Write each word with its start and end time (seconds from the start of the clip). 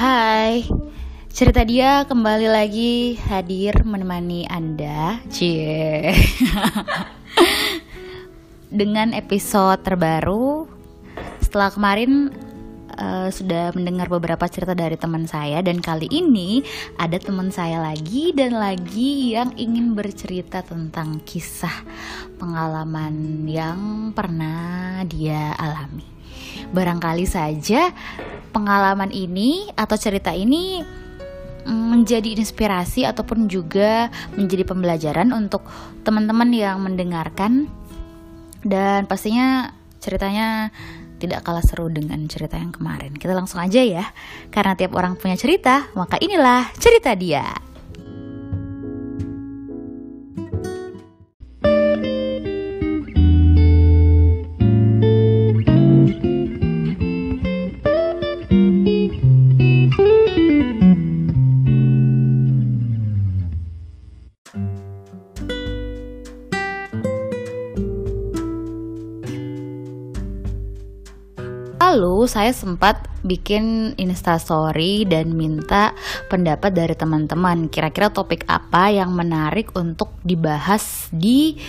Hai, 0.00 0.64
cerita 1.28 1.60
dia 1.60 2.08
kembali 2.08 2.48
lagi 2.48 3.20
hadir 3.28 3.84
menemani 3.84 4.48
Anda, 4.48 5.20
cie. 5.28 6.16
Dengan 8.80 9.12
episode 9.12 9.84
terbaru, 9.84 10.64
setelah 11.44 11.68
kemarin 11.68 12.32
uh, 12.96 13.28
sudah 13.28 13.76
mendengar 13.76 14.08
beberapa 14.08 14.48
cerita 14.48 14.72
dari 14.72 14.96
teman 14.96 15.28
saya 15.28 15.60
dan 15.60 15.84
kali 15.84 16.08
ini 16.08 16.64
ada 16.96 17.20
teman 17.20 17.52
saya 17.52 17.84
lagi 17.84 18.32
dan 18.32 18.56
lagi 18.56 19.36
yang 19.36 19.52
ingin 19.60 19.92
bercerita 19.92 20.64
tentang 20.64 21.20
kisah 21.28 21.84
pengalaman 22.40 23.44
yang 23.44 24.16
pernah 24.16 25.04
dia 25.04 25.52
alami. 25.60 26.19
Barangkali 26.70 27.26
saja 27.26 27.90
pengalaman 28.50 29.10
ini 29.14 29.70
atau 29.74 29.94
cerita 29.98 30.34
ini 30.34 30.82
mm, 31.66 31.84
menjadi 31.94 32.34
inspirasi 32.34 33.06
ataupun 33.06 33.46
juga 33.46 34.10
menjadi 34.34 34.66
pembelajaran 34.66 35.30
untuk 35.34 35.66
teman-teman 36.02 36.50
yang 36.50 36.82
mendengarkan 36.82 37.70
dan 38.66 39.08
pastinya 39.08 39.72
ceritanya 40.00 40.68
tidak 41.20 41.44
kalah 41.44 41.60
seru 41.60 41.92
dengan 41.92 42.24
cerita 42.26 42.56
yang 42.56 42.72
kemarin. 42.72 43.12
Kita 43.12 43.36
langsung 43.36 43.60
aja 43.60 43.84
ya. 43.84 44.08
Karena 44.48 44.72
tiap 44.72 44.96
orang 44.96 45.20
punya 45.20 45.36
cerita, 45.36 45.92
maka 45.92 46.16
inilah 46.16 46.72
cerita 46.80 47.12
dia. 47.12 47.69
Saya 72.26 72.50
sempat 72.50 73.06
bikin 73.22 73.94
instastory 74.00 75.04
dan 75.04 75.36
minta 75.36 75.92
pendapat 76.32 76.72
dari 76.72 76.96
teman-teman 76.96 77.68
kira-kira 77.68 78.08
topik 78.08 78.48
apa 78.48 78.90
yang 78.90 79.12
menarik 79.12 79.70
untuk 79.76 80.12
dibahas 80.24 81.08
di 81.12 81.60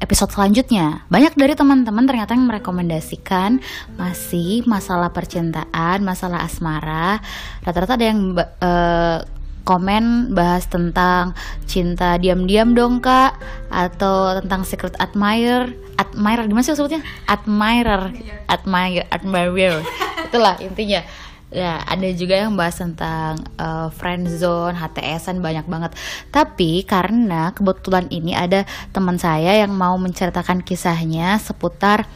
episode 0.00 0.32
selanjutnya. 0.32 1.04
Banyak 1.12 1.36
dari 1.36 1.52
teman-teman 1.52 2.08
ternyata 2.08 2.32
yang 2.32 2.48
merekomendasikan 2.48 3.60
masih 4.00 4.64
masalah 4.64 5.12
percintaan, 5.12 6.00
masalah 6.00 6.44
asmara. 6.44 7.20
Rata-rata 7.60 8.00
ada 8.00 8.06
yang 8.08 8.34
uh, 8.40 9.20
komen 9.68 10.32
bahas 10.32 10.66
tentang 10.66 11.36
cinta 11.68 12.16
diam-diam 12.16 12.72
dong 12.72 12.98
kak 12.98 13.36
atau 13.68 14.40
tentang 14.40 14.64
secret 14.64 14.96
admirer 14.98 15.70
admirer 16.00 16.48
gimana 16.48 16.64
sih 16.64 16.72
sebutnya? 16.72 17.04
Admirer 17.28 18.16
admirer 18.48 19.06
admirer. 19.12 19.84
Itulah 20.26 20.56
intinya. 20.64 21.04
Ya 21.50 21.82
ada 21.82 22.06
juga 22.14 22.38
yang 22.38 22.54
bahas 22.54 22.78
tentang 22.78 23.42
uh, 23.58 23.90
friend 23.90 24.30
zone 24.30 24.78
HTSan 24.78 25.42
banyak 25.42 25.66
banget. 25.66 25.92
Tapi 26.30 26.86
karena 26.86 27.50
kebetulan 27.50 28.06
ini 28.08 28.32
ada 28.38 28.62
teman 28.94 29.18
saya 29.18 29.58
yang 29.58 29.74
mau 29.74 29.98
menceritakan 29.98 30.62
kisahnya 30.62 31.42
seputar 31.42 32.06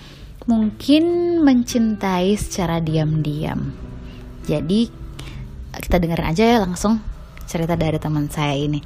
mungkin 0.47 1.39
mencintai 1.43 2.39
secara 2.39 2.79
diam-diam. 2.79 3.75
Jadi 4.47 4.87
kita 5.83 5.99
dengerin 5.99 6.31
aja 6.31 6.45
ya 6.47 6.59
langsung 6.63 7.03
cerita 7.51 7.75
dari 7.75 7.99
teman 7.99 8.31
saya 8.31 8.55
ini. 8.55 8.79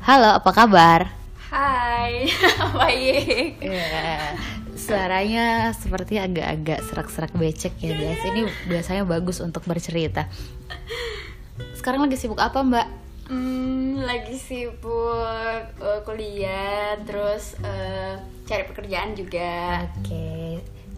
Halo, 0.00 0.40
apa 0.40 0.50
kabar? 0.56 1.19
Hai, 1.50 2.30
baik. 2.78 3.58
Ya, 3.58 4.38
suaranya 4.78 5.74
seperti 5.74 6.22
agak-agak 6.22 6.78
serak-serak 6.86 7.34
becek 7.34 7.74
ya 7.82 7.90
guys. 7.90 8.22
Ini 8.22 8.46
biasanya 8.70 9.02
bagus 9.02 9.42
untuk 9.42 9.66
bercerita. 9.66 10.30
Sekarang 11.74 12.06
lagi 12.06 12.14
sibuk 12.14 12.38
apa 12.38 12.62
mbak? 12.62 12.86
Hmm, 13.26 13.98
lagi 13.98 14.38
sibuk 14.38 15.74
uh, 15.82 16.00
kuliah, 16.06 16.94
terus 17.02 17.58
uh, 17.66 18.22
cari 18.46 18.70
pekerjaan 18.70 19.18
juga. 19.18 19.90
Oke, 19.90 20.06
okay. 20.06 20.50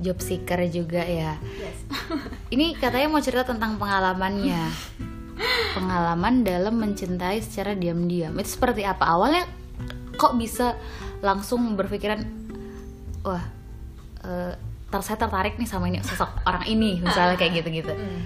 job 0.05 0.21
seeker 0.21 0.69
juga 0.69 1.01
ya. 1.01 1.41
Yes. 1.57 1.81
Ini 2.53 2.77
katanya 2.77 3.09
mau 3.09 3.25
cerita 3.25 3.49
tentang 3.49 3.81
pengalamannya 3.81 4.69
pengalaman 5.81 6.45
dalam 6.45 6.77
mencintai 6.77 7.41
secara 7.41 7.73
diam-diam 7.73 8.37
itu 8.37 8.53
seperti 8.53 8.85
apa 8.85 9.09
awalnya 9.09 9.49
kok 10.23 10.39
bisa 10.39 10.79
langsung 11.19 11.75
berpikiran 11.75 12.23
wah 13.27 13.43
uh, 14.23 14.55
saya 15.03 15.19
tertarik 15.19 15.59
nih 15.59 15.67
sama 15.67 15.91
ini 15.91 15.99
sosok 16.05 16.47
orang 16.47 16.63
ini 16.71 16.99
misalnya 17.07 17.35
kayak 17.35 17.59
gitu-gitu 17.59 17.91
hmm. 17.91 18.23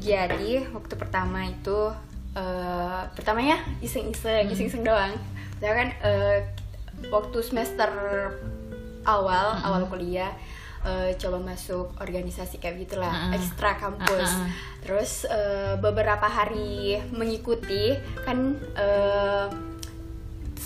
jadi 0.00 0.64
waktu 0.72 0.94
pertama 0.96 1.44
itu 1.44 1.92
uh, 2.32 3.02
pertamanya 3.12 3.60
iseng-iseng 3.84 4.48
hmm. 4.48 4.54
iseng-iseng 4.56 4.80
doang 4.80 5.12
saya 5.60 5.72
kan 5.76 5.88
uh, 6.00 6.38
waktu 7.12 7.38
semester 7.44 7.90
awal 9.04 9.60
hmm. 9.60 9.66
awal 9.68 9.82
kuliah 9.92 10.32
uh, 10.88 11.10
coba 11.20 11.52
masuk 11.52 11.92
organisasi 12.00 12.62
kayak 12.62 12.88
gitulah 12.88 13.10
uh 13.10 13.28
-uh. 13.28 13.36
ekstra 13.36 13.76
kampus 13.76 14.30
uh 14.30 14.40
-uh. 14.46 14.50
terus 14.80 15.12
uh, 15.28 15.74
beberapa 15.82 16.24
hari 16.24 17.02
mengikuti 17.10 17.98
kan 18.22 18.56
uh, 18.78 19.67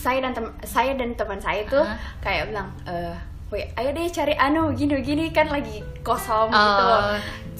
saya 0.02 0.18
dan 0.18 0.32
tem 0.34 0.46
saya 0.66 0.92
dan 0.98 1.14
teman 1.14 1.38
saya 1.38 1.62
tuh 1.70 1.86
uh 1.86 1.94
-huh. 1.94 2.18
kayak 2.18 2.50
bilang 2.50 2.74
uh, 2.90 3.14
Wih, 3.52 3.68
ayo 3.76 3.92
deh 3.92 4.08
cari 4.08 4.32
anu 4.32 4.72
gini 4.72 5.04
gini 5.04 5.28
kan 5.28 5.52
lagi 5.52 5.84
kosong 6.00 6.48
uh, 6.48 6.56
gitu 6.56 6.84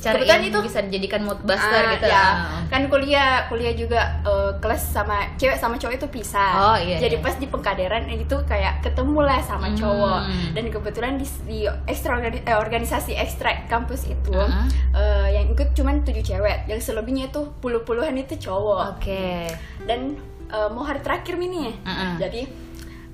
cari 0.03 0.25
yang 0.27 0.43
itu 0.43 0.59
bisa 0.65 0.81
dijadikan 0.83 1.23
mood 1.23 1.39
buster 1.47 1.85
uh, 1.85 1.93
gitu 1.95 2.09
ya 2.11 2.27
uh. 2.49 2.65
kan 2.73 2.89
kuliah 2.91 3.45
kuliah 3.47 3.77
juga 3.77 4.19
uh, 4.25 4.57
kelas 4.59 4.81
sama 4.81 5.31
cewek 5.39 5.61
sama 5.61 5.77
cowok 5.77 5.95
itu 5.95 6.09
pisah 6.09 6.53
oh, 6.59 6.79
iya, 6.81 6.97
jadi 6.97 7.21
iya. 7.21 7.25
pas 7.25 7.37
di 7.37 7.45
pengkaderan 7.45 8.09
itu 8.09 8.37
kayak 8.49 8.83
ketemu 8.83 9.21
lah 9.21 9.39
sama 9.45 9.69
hmm. 9.69 9.77
cowok 9.79 10.21
dan 10.57 10.65
kebetulan 10.73 11.13
di, 11.21 11.27
di 11.45 11.59
ekstra 11.87 12.19
organi 12.19 12.41
eh, 12.41 12.57
organisasi 12.57 13.13
ekstra 13.15 13.69
kampus 13.69 14.11
itu 14.11 14.33
uh 14.33 14.49
-huh. 14.49 14.67
uh, 14.97 15.29
yang 15.29 15.53
ikut 15.53 15.77
cuman 15.77 16.03
tujuh 16.03 16.25
cewek 16.25 16.67
yang 16.67 16.81
selebihnya 16.81 17.31
itu 17.31 17.53
puluh-puluhan 17.61 18.17
itu 18.17 18.35
cowok 18.41 18.97
oke 18.97 19.05
okay. 19.05 19.47
dan 19.85 20.19
uh, 20.53 20.69
mau 20.71 20.85
hari 20.85 21.01
terakhir 21.01 21.35
ini 21.41 21.73
uh 21.83 21.89
-uh. 21.89 22.13
jadi 22.21 22.45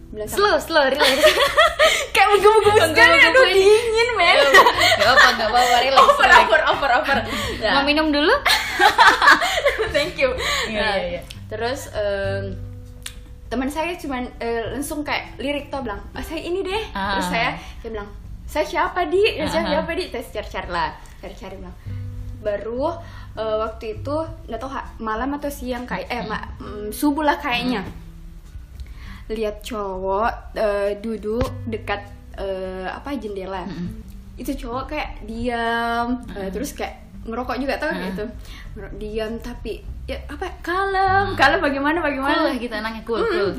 bilang 0.09 0.29
slow 0.29 0.57
slow 0.57 0.89
relax. 0.89 1.21
Kayak 2.17 2.29
menggebu-gebu 2.33 2.81
sekali 2.81 3.19
aduh 3.29 3.45
dingin 3.45 4.09
men. 4.17 4.39
Gak 4.97 5.09
apa 5.13 5.27
gak 5.37 5.49
apa 5.53 5.61
relax 5.85 6.01
over 6.01 6.29
over 6.33 6.61
over 6.73 6.91
over. 7.05 7.17
Nah. 7.59 7.83
mau 7.83 7.85
minum 7.85 8.15
dulu? 8.15 8.31
Thank 9.95 10.15
you. 10.17 10.31
Iya, 10.71 10.79
nah, 10.79 10.95
iya, 10.95 11.19
iya. 11.19 11.21
terus 11.51 11.91
um, 11.91 12.55
teman 13.51 13.67
saya 13.67 13.99
cuma 13.99 14.23
uh, 14.23 14.63
langsung 14.79 15.03
kayak 15.03 15.35
lirik 15.43 15.67
tuh 15.75 15.83
bilang 15.83 15.99
oh, 16.15 16.23
saya 16.23 16.39
ini 16.39 16.63
deh. 16.63 16.83
Ah. 16.95 17.19
terus 17.19 17.29
saya 17.35 17.51
saya 17.83 17.91
bilang 17.93 18.09
saya 18.47 18.65
siapa 18.65 19.01
di? 19.11 19.23
Ya, 19.37 19.51
saya 19.51 19.77
siapa 19.77 19.91
di? 19.93 20.07
Tes 20.09 20.31
cari-cari 20.31 20.71
lah 20.71 20.95
cari-cari 21.19 21.59
bilang. 21.59 21.77
Baru 22.39 22.95
uh, 23.39 23.57
waktu 23.63 24.03
itu 24.03 24.17
nggak 24.51 24.59
tahu 24.59 24.71
malam 24.99 25.39
atau 25.39 25.47
siang 25.47 25.87
kayak 25.87 26.11
eh 26.11 26.27
ma 26.27 26.43
mm, 26.59 26.91
subuh 26.91 27.23
lah 27.23 27.39
kayaknya 27.39 27.87
hmm 27.87 28.09
lihat 29.29 29.61
cowok 29.61 30.57
uh, 30.57 30.91
duduk 31.05 31.45
dekat 31.69 32.01
uh, 32.41 32.89
apa 32.89 33.13
jendela 33.21 33.69
mm 33.69 33.73
-hmm. 33.73 33.89
itu 34.41 34.53
cowok 34.57 34.89
kayak 34.89 35.21
diam 35.29 36.17
mm 36.17 36.33
-hmm. 36.33 36.39
uh, 36.41 36.49
terus 36.49 36.73
kayak 36.73 37.05
ngerokok 37.29 37.61
juga 37.61 37.77
tau 37.77 37.93
mm 37.93 37.97
-hmm. 37.97 38.09
gitu 38.09 38.25
diam 38.97 39.33
tapi 39.45 39.85
ya 40.09 40.17
apa 40.33 40.49
kalem 40.65 41.37
mm. 41.37 41.37
kalem 41.37 41.61
bagaimana 41.61 41.99
bagaimana 42.01 42.49
cool 42.49 42.57
gitu 42.57 42.75
anaknya 42.75 43.03
cool 43.05 43.21
mm. 43.21 43.29
cool 43.29 43.51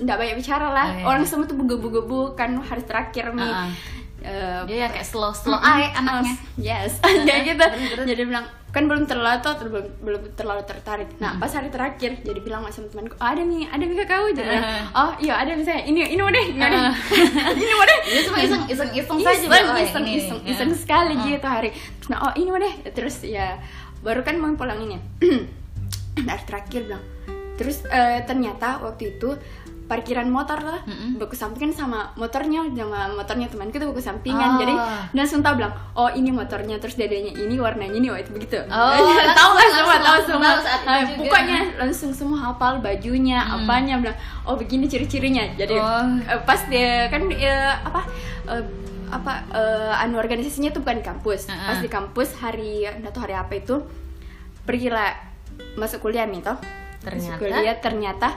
nggak 0.00 0.16
banyak 0.16 0.36
bicara 0.40 0.68
lah 0.72 0.88
oh, 0.88 0.96
iya. 0.96 1.04
orang 1.04 1.24
semua 1.28 1.44
tuh 1.44 1.58
bugebu-gebu 1.60 2.32
kan 2.32 2.56
hari 2.64 2.80
terakhir 2.88 3.36
nih 3.36 3.44
uh 3.44 3.68
-uh. 3.68 3.70
Uh, 4.20 4.68
dia 4.68 4.88
kayak 4.92 5.06
slow 5.06 5.32
slow 5.32 5.56
mm 5.56 5.64
-hmm. 5.64 5.98
anaknya. 5.98 6.34
Yes. 6.60 7.00
Kayak 7.28 7.56
gitu. 7.56 7.66
jadi 8.04 8.22
bilang 8.28 8.46
kan 8.70 8.86
belum 8.86 9.02
terlalu 9.10 9.42
tuh 9.42 9.52
belum 9.66 9.86
belum 9.98 10.22
terlalu 10.38 10.62
tertarik. 10.62 11.08
Nah 11.18 11.42
pas 11.42 11.50
hari 11.50 11.74
terakhir 11.74 12.22
jadi 12.22 12.38
bilang 12.38 12.62
sama 12.70 12.86
temanku 12.86 13.18
oh, 13.18 13.26
ada 13.26 13.42
nih 13.42 13.66
ada 13.66 13.82
nih 13.82 14.06
kau 14.06 14.30
jadi 14.30 14.62
uh. 14.62 14.84
oh 14.94 15.12
iya 15.18 15.42
ada 15.42 15.58
misalnya 15.58 15.82
ini 15.90 16.06
ini 16.06 16.20
mau 16.22 16.30
deh 16.30 16.46
ini 16.54 16.62
mau 16.62 16.70
deh 16.70 16.82
ini 17.58 17.72
mau 17.74 17.84
deh 17.84 17.98
cuma 18.30 18.38
iseng 18.38 18.62
iseng 18.70 18.90
iseng 18.94 19.18
saja 19.26 19.42
iseng 19.42 19.74
oh, 19.74 19.78
iseng 19.82 20.06
iseng, 20.06 20.38
ini. 20.46 20.50
iseng 20.54 20.70
sekali 20.78 21.18
uh. 21.18 21.22
gitu 21.26 21.46
hari. 21.50 21.70
Nah 22.06 22.30
oh 22.30 22.32
ini 22.38 22.48
mau 22.54 22.62
deh 22.62 22.74
terus 22.94 23.26
ya 23.26 23.58
baru 24.06 24.22
kan 24.22 24.38
mau 24.38 24.54
pulang 24.54 24.78
ini 24.86 24.96
hari 26.30 26.42
terakhir 26.46 26.86
bilang 26.86 27.04
terus 27.58 27.84
uh, 27.90 28.24
ternyata 28.24 28.80
waktu 28.80 29.18
itu 29.18 29.36
parkiran 29.90 30.30
motor 30.30 30.62
lah 30.62 30.86
mm 30.86 31.18
-hmm. 31.18 31.34
sampingan 31.34 31.74
sama 31.74 32.14
motornya 32.14 32.62
sama 32.70 33.10
motornya 33.10 33.50
temanku 33.50 33.82
tuh 33.82 33.90
buku 33.90 33.98
sampingan 33.98 34.54
oh. 34.54 34.58
jadi 34.62 34.74
dan 35.10 35.18
langsung 35.18 35.42
tahu 35.42 35.58
bilang 35.58 35.74
oh 35.98 36.06
ini 36.14 36.30
motornya 36.30 36.78
terus 36.78 36.94
dadanya 36.94 37.34
ini 37.34 37.58
warnanya 37.58 37.90
ini 37.98 38.06
oh 38.06 38.14
itu 38.14 38.30
begitu 38.30 38.62
oh, 38.70 39.10
tahu 39.42 39.50
lah 39.58 39.66
semua 39.74 39.96
tahu 39.98 40.18
semua 40.22 40.50
nah, 40.86 41.02
pokoknya 41.18 41.60
langsung 41.82 42.14
semua 42.14 42.38
hafal 42.38 42.78
bajunya 42.78 43.42
mm. 43.42 43.54
apanya 43.66 43.94
bilang 43.98 44.18
oh 44.46 44.54
begini 44.54 44.86
ciri-cirinya 44.86 45.58
jadi 45.58 45.74
oh. 45.74 46.22
uh, 46.22 46.40
pas 46.46 46.62
dia 46.70 47.10
kan 47.10 47.26
uh, 47.26 47.74
apa 47.90 48.00
uh, 48.46 48.64
apa 49.10 49.32
uh, 49.50 50.02
anu 50.06 50.22
organisasinya 50.22 50.70
tuh 50.70 50.86
bukan 50.86 51.02
di 51.02 51.06
kampus 51.10 51.50
uh 51.50 51.52
-uh. 51.52 51.66
pas 51.74 51.78
di 51.82 51.90
kampus 51.90 52.38
hari 52.38 52.86
tahu 53.10 53.26
hari 53.26 53.34
apa 53.34 53.58
itu 53.58 53.82
pergilah 54.62 55.18
masuk 55.74 56.06
kuliah 56.06 56.30
nih 56.30 56.46
toh 56.46 56.54
ternyata 57.02 57.34
masuk 57.34 57.42
kuliah 57.42 57.76
ternyata 57.82 58.28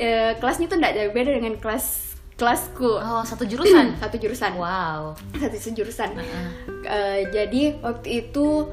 uh, 0.00 0.32
kelasnya 0.40 0.66
tuh 0.66 0.80
tidak 0.80 0.92
jauh 0.96 1.12
beda 1.12 1.30
dengan 1.36 1.54
kelas 1.60 2.16
kelasku. 2.40 2.96
Oh, 2.96 3.22
satu 3.22 3.44
jurusan. 3.44 3.94
satu 4.02 4.16
jurusan. 4.16 4.56
Wow. 4.56 5.14
Satu 5.36 5.70
jurusan. 5.76 6.16
Uh 6.16 6.24
-uh. 6.24 6.48
Uh, 6.88 7.18
jadi 7.28 7.76
waktu 7.84 8.24
itu 8.24 8.64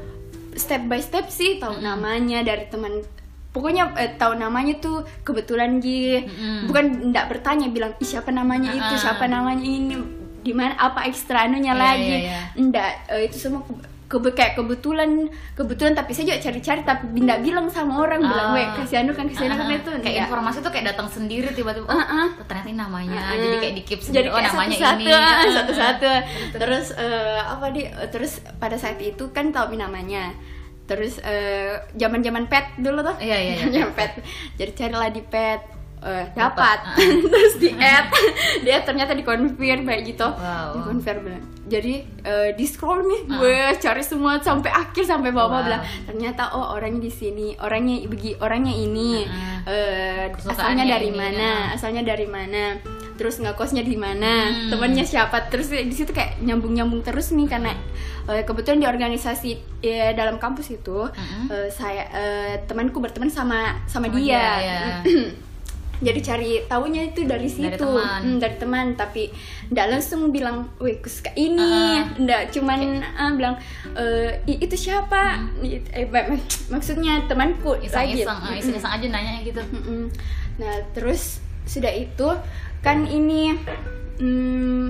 step 0.55 0.87
by 0.87 1.03
step 1.03 1.27
sih 1.27 1.59
tahu 1.59 1.75
uh 1.75 1.77
-uh. 1.77 1.83
namanya 1.83 2.41
dari 2.41 2.65
teman 2.71 3.03
pokoknya 3.51 3.93
eh, 3.97 4.13
tahu 4.17 4.37
namanya 4.37 4.77
tuh 4.77 5.01
kebetulan 5.25 5.81
Ji 5.81 6.25
mm. 6.25 6.69
bukan 6.69 7.09
tidak 7.09 7.25
bertanya 7.33 7.67
bilang 7.73 7.93
siapa 8.01 8.29
namanya 8.29 8.73
uh 8.73 8.77
-uh. 8.77 8.81
itu 8.85 8.93
siapa 9.01 9.25
namanya 9.25 9.65
ini 9.65 9.95
di 10.41 10.53
mana 10.53 10.77
apa 10.77 11.09
ekstra 11.09 11.49
anunya 11.49 11.73
yeah, 11.73 11.83
lagi 11.83 12.07
yeah, 12.07 12.21
yeah. 12.23 12.45
enggak 12.55 12.91
uh, 13.11 13.21
itu 13.21 13.37
semua 13.37 13.65
kebe 14.07 14.31
kayak 14.31 14.55
kebetulan 14.55 15.27
kebetulan 15.51 15.91
tapi 15.91 16.15
saya 16.15 16.31
juga 16.31 16.39
cari-cari 16.39 16.81
tapi 16.87 17.11
tidak 17.11 17.39
bilang 17.43 17.67
sama 17.67 18.07
orang 18.07 18.23
uh, 18.23 18.27
bilang 18.31 18.49
weh 18.55 18.67
kasih 18.79 19.03
anu 19.03 19.11
kan 19.11 19.27
kasih 19.27 19.51
anu 19.51 19.55
kan 19.59 19.75
itu 19.75 19.91
kayak 19.99 20.31
informasi 20.31 20.57
tuh 20.63 20.71
kayak 20.71 20.95
datang 20.95 21.07
sendiri 21.11 21.51
tiba-tiba 21.51 21.83
oh 21.83 21.91
uh, 21.91 22.03
uh. 22.07 22.27
ternyata 22.47 22.67
ini 22.71 22.79
namanya. 22.79 23.21
Uh, 23.31 23.35
jadi 23.35 23.55
kayak 23.59 23.75
di 23.75 23.83
keep 23.83 23.99
sendiri 23.99 24.27
jadi 24.27 24.29
oh 24.31 24.39
namanya 24.39 24.75
satu 24.79 25.03
-satu, 25.03 25.03
ini 25.03 25.51
satu-satu. 25.55 26.11
terus 26.55 26.85
uh, 26.95 27.39
apa 27.51 27.65
di 27.75 27.81
uh, 27.83 28.07
terus 28.07 28.39
pada 28.59 28.79
saat 28.79 28.99
itu 29.03 29.29
kan 29.35 29.51
tahu 29.51 29.75
namanya. 29.75 30.31
Terus 30.87 31.19
zaman 31.99 32.19
uh, 32.19 32.23
zaman 32.23 32.43
pet 32.47 32.79
dulu 32.79 33.03
tuh. 33.03 33.19
Iya 33.19 33.37
iya, 33.43 33.53
iya. 33.67 33.91
pet. 33.91 34.23
Jadi 34.55 34.71
carilah 34.71 35.11
di 35.11 35.19
pet 35.19 35.76
uh, 36.01 36.25
dapat 36.33 36.77
uh. 36.93 37.17
terus 37.31 37.53
di 37.57 37.73
add 37.73 38.09
dia 38.65 38.81
ternyata 38.85 39.17
dikonfirm 39.17 39.83
kayak 39.87 40.01
gitu 40.05 40.27
wow. 40.27 40.73
dikonfirm 40.77 41.41
jadi 41.67 42.05
uh, 42.23 42.49
di 42.55 42.65
scroll 42.67 43.03
nih 43.05 43.21
uh. 43.27 43.37
gue 43.41 43.57
cari 43.81 44.03
semua 44.05 44.39
sampai 44.39 44.71
akhir 44.71 45.03
sampai 45.07 45.33
bawah 45.33 45.61
wow. 45.61 45.65
bilang 45.65 45.83
ternyata 46.05 46.53
oh 46.53 46.77
orangnya 46.77 47.01
di 47.07 47.11
sini 47.13 47.47
orangnya 47.59 48.05
begi 48.07 48.37
orangnya 48.37 48.73
ini 48.73 49.25
uh. 49.25 49.67
Uh, 49.67 50.51
asalnya 50.53 50.85
dari 50.87 51.09
ini, 51.11 51.17
mana 51.17 51.49
ya. 51.71 51.75
asalnya 51.75 52.01
dari 52.05 52.27
mana 52.27 52.63
terus 53.17 53.41
ngekosnya 53.41 53.81
di 53.81 53.97
mana 53.97 54.53
hmm. 54.53 54.69
temannya 54.69 55.01
siapa 55.01 55.49
terus 55.49 55.73
di 55.73 55.91
situ 55.91 56.13
kayak 56.13 56.37
nyambung 56.37 56.77
nyambung 56.77 57.01
terus 57.01 57.33
nih 57.33 57.49
karena 57.49 57.73
uh, 58.29 58.45
kebetulan 58.45 58.77
di 58.77 58.87
organisasi 58.87 59.81
ya, 59.81 60.13
dalam 60.13 60.37
kampus 60.37 60.69
itu 60.69 61.09
uh 61.09 61.09
-huh. 61.09 61.49
uh, 61.49 61.67
saya 61.73 62.05
uh, 62.13 62.53
temanku 62.69 63.01
berteman 63.01 63.33
sama 63.33 63.81
sama 63.89 64.07
oh, 64.07 64.13
dia, 64.13 64.37
dia 64.37 64.61
ya. 64.61 64.79
jadi 65.97 66.19
cari 66.21 66.51
tahunya 66.69 67.01
itu 67.13 67.25
dari 67.25 67.49
situ. 67.49 67.65
dari 67.65 67.77
teman, 67.77 68.21
hmm, 68.21 68.37
dari 68.37 68.55
teman. 68.61 68.87
Tapi 68.93 69.23
ndak 69.73 69.85
langsung 69.89 70.29
bilang 70.29 70.69
wih 70.77 71.01
aku 71.01 71.09
suka 71.09 71.33
ini. 71.33 71.57
Uh, 71.57 72.21
ndak 72.21 72.53
cuman 72.53 73.01
okay. 73.01 73.17
uh, 73.17 73.31
bilang 73.33 73.55
e, 73.97 74.05
itu 74.45 74.75
siapa? 74.77 75.49
Hmm. 75.57 75.65
eh, 75.65 76.05
maksudnya 76.69 77.25
temanku 77.25 77.81
iseng-iseng 77.81 78.29
uh, 78.29 78.53
iseng-iseng 78.53 78.93
aja 78.93 79.05
nanya 79.09 79.41
gitu. 79.41 79.61
Nah 80.61 80.75
terus 80.93 81.41
sudah 81.65 81.91
itu 81.91 82.29
kan 82.85 83.03
ini 83.09 83.57
hmm, 84.21 84.87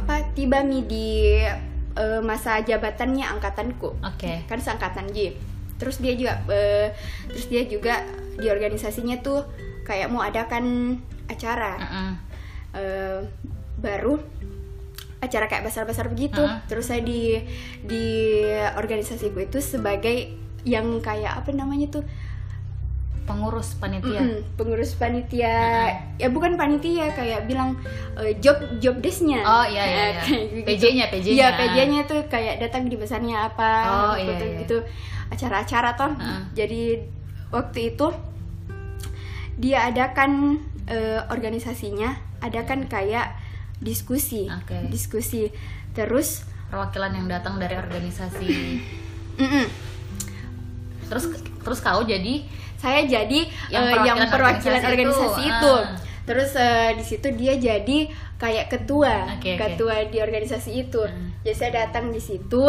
apa 0.00 0.32
tiba 0.32 0.64
mi 0.64 0.80
di 0.88 1.44
uh, 2.00 2.24
masa 2.24 2.64
jabatannya 2.64 3.28
angkatanku. 3.36 4.00
Okay. 4.16 4.48
kan 4.48 4.64
seangkatan 4.64 5.12
J. 5.12 5.36
Terus 5.76 6.00
dia 6.00 6.16
juga 6.16 6.40
uh, 6.48 6.88
terus 7.28 7.46
dia 7.52 7.68
juga 7.68 8.00
di 8.40 8.48
organisasinya 8.50 9.20
tuh 9.22 9.46
kayak 9.84 10.08
mau 10.10 10.24
adakan 10.24 10.98
acara 11.28 11.72
uh 11.78 11.84
-uh. 11.84 12.12
Uh, 12.74 13.18
baru 13.78 14.18
acara 15.22 15.48
kayak 15.48 15.64
besar-besar 15.64 16.08
begitu 16.12 16.40
uh 16.40 16.58
-uh. 16.58 16.60
terus 16.68 16.88
saya 16.88 17.00
di 17.00 17.40
di 17.84 18.06
organisasi 18.76 19.32
gue 19.32 19.48
itu 19.48 19.60
sebagai 19.60 20.36
yang 20.64 21.00
kayak 21.04 21.44
apa 21.44 21.52
namanya 21.52 22.00
tuh 22.00 22.04
pengurus 23.24 23.72
panitia 23.80 24.20
mm 24.20 24.28
-hmm, 24.28 24.40
pengurus 24.60 24.92
panitia 25.00 25.48
uh 25.48 25.88
-huh. 25.88 26.20
ya 26.20 26.28
bukan 26.28 26.60
panitia 26.60 27.08
kayak 27.16 27.48
bilang 27.48 27.80
uh, 28.20 28.32
job 28.40 28.60
job 28.80 29.00
desknya 29.00 29.40
oh 29.40 29.64
iya 29.64 29.84
iya, 29.84 30.04
iya. 30.12 30.22
Gitu. 30.28 30.64
PJ-nya 30.68 31.06
PJ-nya 31.08 31.32
iya 31.32 31.48
PJ-nya 31.56 32.00
tuh 32.04 32.20
kayak 32.28 32.60
datang 32.60 32.92
di 32.92 32.96
besarnya 33.00 33.48
apa 33.48 33.72
oh, 33.88 34.14
gitu, 34.20 34.44
iya, 34.44 34.44
iya. 34.44 34.60
gitu 34.64 34.78
acara-acara 35.32 35.96
toh 35.96 36.12
uh 36.12 36.20
-huh. 36.20 36.40
jadi 36.52 37.00
waktu 37.48 37.96
itu 37.96 38.12
dia 39.54 39.86
adakan 39.86 40.58
uh, 40.90 41.30
organisasinya 41.30 42.18
adakan 42.42 42.90
kayak 42.90 43.38
diskusi 43.78 44.50
okay. 44.50 44.86
diskusi 44.90 45.50
terus 45.94 46.46
perwakilan 46.70 47.14
yang 47.14 47.26
datang 47.30 47.58
dari 47.62 47.78
organisasi 47.78 48.50
terus 51.10 51.24
terus 51.62 51.78
kau 51.80 52.02
jadi 52.02 52.44
saya 52.78 53.08
jadi 53.08 53.48
yang 53.72 53.84
perwakilan, 53.88 54.02
uh, 54.02 54.06
yang 54.06 54.18
perwakilan 54.28 54.80
organisasi, 54.82 54.92
organisasi 54.92 55.42
itu, 55.42 55.54
itu. 55.54 55.72
Uh. 55.72 55.84
terus 56.24 56.50
uh, 56.56 56.90
di 56.96 57.04
situ 57.04 57.28
dia 57.36 57.54
jadi 57.56 57.98
kayak 58.40 58.66
ketua 58.68 59.38
okay, 59.38 59.56
ketua 59.56 60.04
okay. 60.04 60.10
di 60.10 60.18
organisasi 60.20 60.70
itu 60.74 61.02
uh. 61.04 61.10
jadi 61.46 61.54
saya 61.56 61.70
datang 61.86 62.10
di 62.10 62.20
situ 62.20 62.64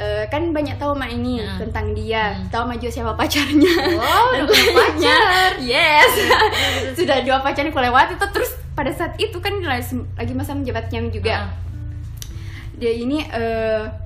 uh, 0.00 0.24
kan 0.28 0.52
banyak 0.52 0.76
tahu 0.76 0.96
mak 0.96 1.12
ini 1.12 1.42
hmm. 1.42 1.58
tentang 1.60 1.92
dia 1.96 2.36
hmm. 2.36 2.48
tahu 2.52 2.64
maju 2.68 2.86
siapa 2.88 3.12
pacarnya 3.16 3.74
wow 4.00 4.24
udah 4.44 4.66
pacar 4.72 5.50
yes 5.60 6.12
sudah 6.98 7.24
dua 7.24 7.40
pacarnya 7.40 7.72
aku 7.72 7.80
lewati 7.80 8.14
itu 8.16 8.26
terus 8.32 8.50
pada 8.76 8.92
saat 8.92 9.16
itu 9.16 9.36
kan 9.40 9.56
lagi 9.64 10.32
masa 10.36 10.52
menjabatnya 10.52 11.08
juga 11.08 11.34
hmm. 11.48 11.52
dia 12.76 12.92
ini 12.92 13.24
uh, 13.32 14.05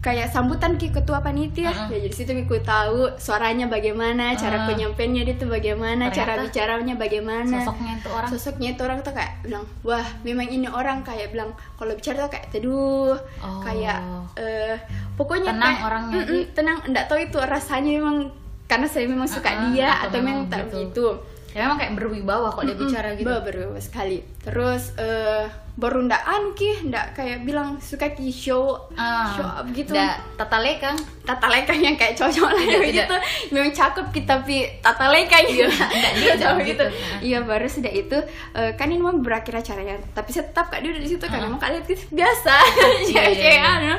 kayak 0.00 0.32
sambutan 0.32 0.80
ki 0.80 0.96
ketua 0.96 1.20
panitia 1.20 1.68
uh 1.68 1.76
-uh. 1.84 1.88
ya 1.92 1.98
jadi 2.08 2.14
situ 2.16 2.32
aku 2.32 2.56
tahu 2.64 3.12
suaranya 3.20 3.68
bagaimana 3.68 4.32
cara 4.32 4.64
uh. 4.64 4.66
penyampaiannya 4.72 5.22
dia 5.28 5.36
tuh 5.36 5.52
bagaimana 5.52 6.08
Ternyata 6.08 6.16
cara 6.16 6.32
bicaranya 6.40 6.94
bagaimana 6.96 7.56
sosoknya 7.60 7.92
itu 8.00 8.08
orang 8.08 8.30
sosoknya 8.32 8.68
itu 8.72 8.80
orang 8.80 8.98
tuh 9.04 9.12
kayak 9.12 9.32
bilang 9.44 9.64
wah 9.84 10.06
memang 10.24 10.48
ini 10.48 10.68
orang 10.72 11.04
kayak 11.04 11.36
bilang 11.36 11.52
kalau 11.76 11.92
bicara 11.92 12.24
tuh 12.24 12.32
kayak 12.32 12.48
teduh 12.48 13.12
oh. 13.44 13.60
kayak 13.60 14.00
uh, 14.40 14.76
pokoknya 15.20 15.52
tenang 15.52 15.76
kayak, 15.76 15.86
orangnya 15.86 16.16
mm 16.16 16.24
-mm, 16.32 16.42
tenang 16.56 16.78
enggak 16.88 17.04
tahu 17.04 17.18
itu 17.20 17.38
rasanya 17.44 17.90
memang 18.00 18.16
karena 18.64 18.86
saya 18.88 19.04
memang 19.04 19.28
suka 19.28 19.50
uh 19.52 19.52
-uh, 19.52 19.64
dia 19.68 19.88
atau, 20.00 20.16
memang 20.24 20.48
tak 20.48 20.64
gitu. 20.64 20.72
begitu 20.72 21.06
ya 21.50 21.66
memang 21.66 21.78
kayak 21.82 21.92
berwibawa 21.98 22.54
kok 22.54 22.62
dia 22.62 22.78
bicara 22.78 23.18
gitu. 23.18 23.26
Berwibawa 23.26 23.80
sekali. 23.82 24.22
Terus 24.40 24.94
uh, 24.96 25.50
baru 25.74 26.06
ndak 26.06 26.22
ki 26.54 26.86
ndak 26.86 27.16
kayak 27.18 27.42
bilang 27.42 27.80
suka 27.82 28.12
ki 28.14 28.30
show 28.30 28.86
uh, 28.94 29.28
show 29.34 29.42
up 29.42 29.66
gitu. 29.74 29.90
ndak 29.90 30.22
tata 30.38 30.62
lekang. 30.62 30.94
Tata 31.26 31.46
lekang 31.50 31.78
yang 31.82 31.98
kayak 31.98 32.14
cocok 32.14 32.50
lah 32.54 32.64
gitu. 32.86 33.16
Memang 33.50 33.74
cakep 33.74 34.06
kita 34.14 34.40
tapi 34.40 34.62
tata 34.78 35.10
lekang. 35.10 35.42
Iya 35.50 35.66
ndak 35.66 35.90
gitu, 36.22 36.46
gitu. 36.70 36.86
iya 37.20 37.38
baru 37.42 37.66
sudah 37.66 37.92
itu 37.92 38.18
uh, 38.54 38.70
kan 38.78 38.86
ini 38.86 39.02
mau 39.02 39.14
berakhir 39.18 39.58
acaranya. 39.58 39.98
Tapi 40.14 40.30
saya 40.30 40.46
tetap 40.46 40.70
kak 40.70 40.86
dia 40.86 40.94
udah 40.94 41.02
di 41.02 41.10
situ 41.10 41.24
kan 41.26 41.42
uh. 41.42 41.50
memang 41.50 41.58
kalian 41.58 41.82
gitu 41.82 42.04
biasa. 42.14 42.54
Ya 43.10 43.26
kayak 43.26 43.62
anu 43.66 43.94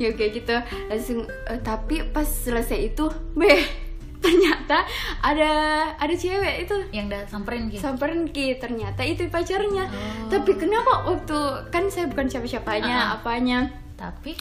ya 0.00 0.08
kayak 0.16 0.32
gitu. 0.40 0.56
Langsung 0.88 1.28
uh, 1.28 1.58
tapi 1.60 2.00
pas 2.08 2.24
selesai 2.24 2.96
itu 2.96 3.12
beh 3.36 3.83
ternyata 4.24 4.88
ada 5.20 5.52
ada 6.00 6.14
cewek 6.14 6.64
itu. 6.68 6.76
Yang 6.90 7.04
udah 7.12 7.22
samperin 7.28 7.64
ki 7.68 7.76
samperin 7.78 8.22
ki 8.30 8.56
ternyata 8.56 9.04
itu 9.04 9.28
pacarnya. 9.28 9.84
Oh. 9.88 10.32
tapi 10.32 10.56
kenapa 10.56 11.04
waktu 11.04 11.38
kan 11.68 11.88
saya 11.92 12.08
bukan 12.08 12.26
siapa 12.28 12.46
siapanya 12.48 12.94
uh 12.94 13.04
-uh. 13.04 13.16
apanya. 13.20 13.58
Tapi? 13.94 14.32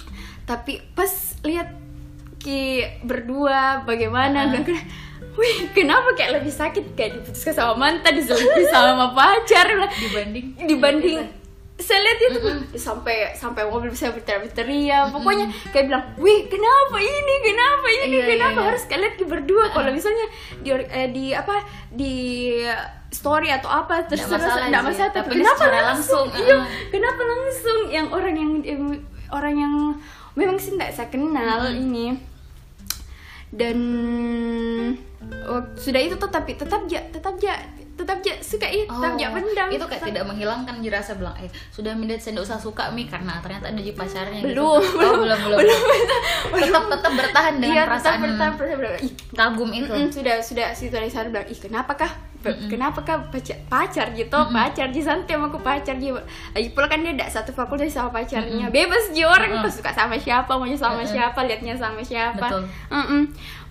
Tapi 0.48 0.80
pas 0.96 1.12
lihat 1.44 1.76
ki 2.40 2.84
berdua 3.04 3.84
bagaimana 3.84 4.50
uh 4.50 4.60
-huh. 4.60 5.12
Wih, 5.34 5.74
kenapa 5.74 6.14
kayak 6.14 6.42
lebih 6.42 6.54
sakit? 6.54 6.94
Kayak 6.94 7.18
diputuskan 7.18 7.58
sama 7.58 7.74
mantan 7.74 8.22
diselingkuh 8.22 8.70
sama 8.70 9.18
pacar. 9.18 9.66
Dibanding 9.90 10.48
dibanding 10.70 11.20
saya 11.74 12.00
lihat 12.06 12.20
itu 12.22 12.38
mm 12.38 12.46
-hmm. 12.46 12.78
sampai 12.78 13.34
sampai 13.34 13.66
mobil 13.66 13.90
bisa 13.90 14.14
berteriak-teriak. 14.14 15.10
Pokoknya 15.10 15.50
kayak 15.74 15.86
bilang 15.90 16.06
wih 16.22 16.46
kenapa 16.46 16.98
ini? 17.02 17.34
Kenapa 17.42 17.88
ini? 17.90 18.18
Yeah, 18.22 18.28
kenapa 18.30 18.50
yeah, 18.54 18.54
yeah. 18.54 18.68
harus 18.70 18.84
kalian 18.86 19.14
berdua? 19.26 19.64
Kalau 19.74 19.90
misalnya 19.90 20.26
di 20.62 20.70
eh, 20.70 21.08
di 21.10 21.26
apa 21.34 21.66
di 21.90 22.14
story 23.10 23.50
atau 23.50 23.70
apa 23.74 24.06
terus 24.06 24.26
terus 24.26 24.42
tidak 24.42 24.84
masalah 24.86 25.12
tapi 25.14 25.38
kenapa 25.38 25.66
langsung, 25.70 26.26
langsung 26.26 26.26
iya 26.46 26.58
kenapa 26.94 27.22
langsung? 27.26 27.80
Yang 27.90 28.08
orang 28.14 28.36
yang, 28.38 28.52
yang 28.62 28.84
orang 29.34 29.56
yang 29.58 29.74
memang 30.38 30.58
sih 30.62 30.78
tidak 30.78 30.94
saya 30.94 31.10
kenal 31.10 31.58
mm 31.58 31.74
-hmm. 31.74 31.84
ini. 31.90 32.08
Dan 33.54 33.78
oh, 35.50 35.62
sudah 35.78 36.02
itu 36.02 36.18
tuh 36.22 36.30
tapi 36.30 36.54
tetap 36.54 36.86
ja 36.86 37.02
tetap 37.10 37.38
ja 37.42 37.58
tetap 37.94 38.26
aja 38.26 38.34
suka 38.42 38.68
itu 38.72 38.90
oh, 38.90 38.98
tetap 38.98 39.14
aja 39.22 39.28
pendam 39.30 39.68
itu 39.70 39.86
kayak 39.86 40.04
tidak 40.10 40.24
menghilangkan 40.26 40.76
dirasa 40.82 41.14
bilang 41.14 41.36
eh 41.38 41.50
sudah 41.70 41.94
mindat 41.94 42.18
saya 42.18 42.34
tidak 42.34 42.46
usah 42.50 42.58
suka 42.58 42.90
mi 42.90 43.06
karena 43.06 43.38
ternyata 43.44 43.70
ada 43.70 43.82
di 43.82 43.94
pacarnya 43.94 44.42
belum 44.42 44.82
gitu. 44.82 44.98
oh, 44.98 45.14
belum 45.20 45.20
belum 45.22 45.40
belum, 45.46 45.60
belum. 45.62 46.64
tetap 46.66 46.84
tetap 46.90 47.14
bertahan 47.14 47.54
dengan 47.62 47.76
iya, 47.78 47.84
perasaan 47.86 48.18
tetap 48.18 48.26
bertahan, 48.26 48.54
bertahan, 48.82 49.06
ih, 49.06 49.14
kagum 49.38 49.70
itu. 49.70 49.94
Mm 49.94 50.02
-mm, 50.10 50.10
sudah 50.10 50.36
sudah 50.42 50.68
situ 50.74 50.90
dari 50.90 51.10
sana 51.14 51.30
bilang 51.30 51.46
ih 51.46 51.60
kenapa 51.62 51.94
kah 51.94 52.12
mm-hmm. 52.52 52.70
kenapa 52.70 53.00
kah 53.06 53.24
pacar, 53.32 53.58
pacar 53.72 54.08
gitu 54.12 54.36
mm-hmm. 54.36 54.52
pacar 54.52 54.88
di 54.92 55.02
santai 55.02 55.40
aku 55.40 55.60
pacar 55.64 55.96
gitu 55.96 56.20
lagi 56.52 56.68
pula 56.76 56.92
kan 56.92 57.00
dia 57.00 57.16
tidak 57.16 57.30
satu 57.32 57.52
fakultas 57.56 57.94
sama 57.94 58.12
pacarnya 58.12 58.68
mm-hmm. 58.68 58.76
bebas 58.76 59.14
dia 59.16 59.30
orang 59.30 59.64
mm-hmm. 59.64 59.72
suka 59.72 59.92
sama 59.96 60.20
siapa 60.20 60.52
maunya 60.60 60.76
sama 60.76 61.02
mm-hmm. 61.02 61.14
siapa 61.14 61.40
liatnya 61.48 61.74
sama 61.80 62.02
siapa 62.04 62.48
Betul. 62.48 62.64
Mm-mm. 62.92 63.24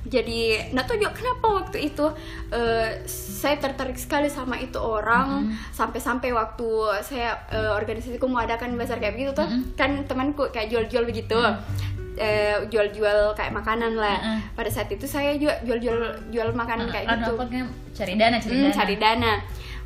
jadi 0.02 0.40
nggak 0.74 0.84
tahu 0.88 0.96
juga 0.98 1.12
kenapa 1.14 1.46
waktu 1.62 1.78
itu 1.92 2.06
uh, 2.50 2.88
saya 3.06 3.56
tertarik 3.60 3.94
sekali 4.00 4.26
sama 4.26 4.58
itu 4.58 4.80
orang 4.80 5.46
mm-hmm. 5.46 5.74
sampai-sampai 5.74 6.34
waktu 6.34 6.68
saya 7.06 7.38
uh, 7.54 7.78
organisasiku 7.78 8.26
mau 8.26 8.42
adakan 8.42 8.74
besar 8.74 8.98
kayak 8.98 9.14
begitu 9.14 9.32
tuh 9.36 9.46
mm-hmm. 9.46 9.78
kan 9.78 9.90
temanku 10.08 10.50
kayak 10.50 10.72
jual-jual 10.72 11.06
begitu 11.06 11.38
mm-hmm 11.38 12.01
eh, 12.16 12.56
jual-jual 12.68 13.32
kayak 13.36 13.52
makanan 13.52 13.96
lah. 13.96 14.16
Uh 14.20 14.28
-uh. 14.36 14.38
Pada 14.56 14.70
saat 14.72 14.88
itu 14.92 15.04
saya 15.08 15.36
juga 15.36 15.56
jual-jual 15.64 16.28
jual 16.32 16.48
makanan 16.52 16.88
uh, 16.88 16.92
kayak 16.92 17.06
gitu. 17.20 17.32
cari 17.92 18.12
dana, 18.16 18.36
cari 18.40 18.54
hmm, 18.56 18.64
dana. 18.64 18.74
cari 18.74 18.94
dana. 18.96 19.32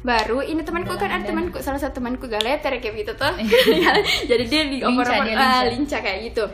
Baru 0.06 0.38
ini 0.38 0.62
temanku 0.62 0.94
kan 0.94 1.10
ada 1.10 1.24
temanku 1.26 1.58
salah 1.58 1.82
satu 1.82 1.98
temanku 1.98 2.30
galeter 2.30 2.78
kayak 2.78 2.94
gitu 3.02 3.12
tuh. 3.18 3.34
Iya. 3.38 3.92
Jadi 4.30 4.44
dia 4.46 4.62
di 4.70 4.78
lincah, 4.78 5.18
dia 5.26 5.34
lincah. 5.34 5.50
Uh, 5.50 5.62
lincah 5.74 6.00
kayak 6.02 6.18
gitu. 6.30 6.44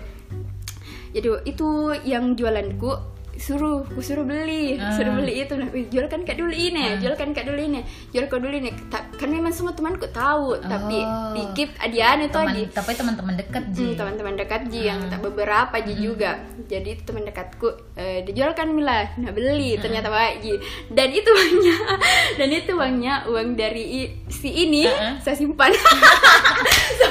Jadi 1.13 1.29
itu 1.45 1.69
yang 2.09 2.33
jualanku 2.33 3.12
suruh 3.43 3.83
aku 3.83 3.99
suruh 3.99 4.23
beli 4.23 4.79
uh. 4.79 4.95
suruh 4.95 5.19
beli 5.19 5.43
itu 5.43 5.59
nah 5.59 5.67
jual 5.67 6.07
kan 6.07 6.23
kak 6.23 6.39
dulu 6.39 6.55
ini 6.55 6.95
uh. 6.95 7.03
jual 7.03 7.19
kan 7.19 7.35
kak 7.35 7.43
dulu 7.43 7.59
ini 7.59 7.83
jual 8.15 8.31
kak 8.31 8.39
dulu 8.39 8.55
ini 8.55 8.71
kan 9.19 9.29
memang 9.29 9.51
semua 9.51 9.75
temanku 9.75 10.07
tahu 10.15 10.55
oh. 10.55 10.63
tapi 10.63 11.03
dikit 11.35 11.75
adian 11.83 12.23
itu 12.23 12.39
teman, 12.39 12.71
tapi 12.71 12.93
teman-teman 12.95 13.35
dekat 13.35 13.65
ji 13.75 13.87
hmm, 13.91 13.99
teman-teman 13.99 14.35
dekat 14.39 14.63
ji 14.71 14.81
uh. 14.87 14.95
yang 14.95 15.01
tak 15.11 15.21
beberapa 15.27 15.75
ji 15.83 15.95
hmm. 15.99 16.03
juga 16.07 16.31
jadi 16.71 16.91
teman 17.03 17.27
dekatku 17.27 17.69
uh, 17.99 18.19
dijual 18.23 18.55
kan 18.55 18.71
mila 18.71 19.11
nah 19.19 19.35
beli 19.35 19.75
uh. 19.75 19.83
ternyata 19.83 20.07
baik 20.07 20.37
ji 20.39 20.55
dan 20.95 21.11
itu 21.11 21.27
uangnya 21.27 21.77
dan 22.39 22.49
itu 22.49 22.71
uangnya 22.79 23.15
uang 23.27 23.59
dari 23.59 24.07
si 24.31 24.55
ini 24.55 24.87
uh. 24.87 25.19
saya 25.19 25.35
simpan 25.35 25.75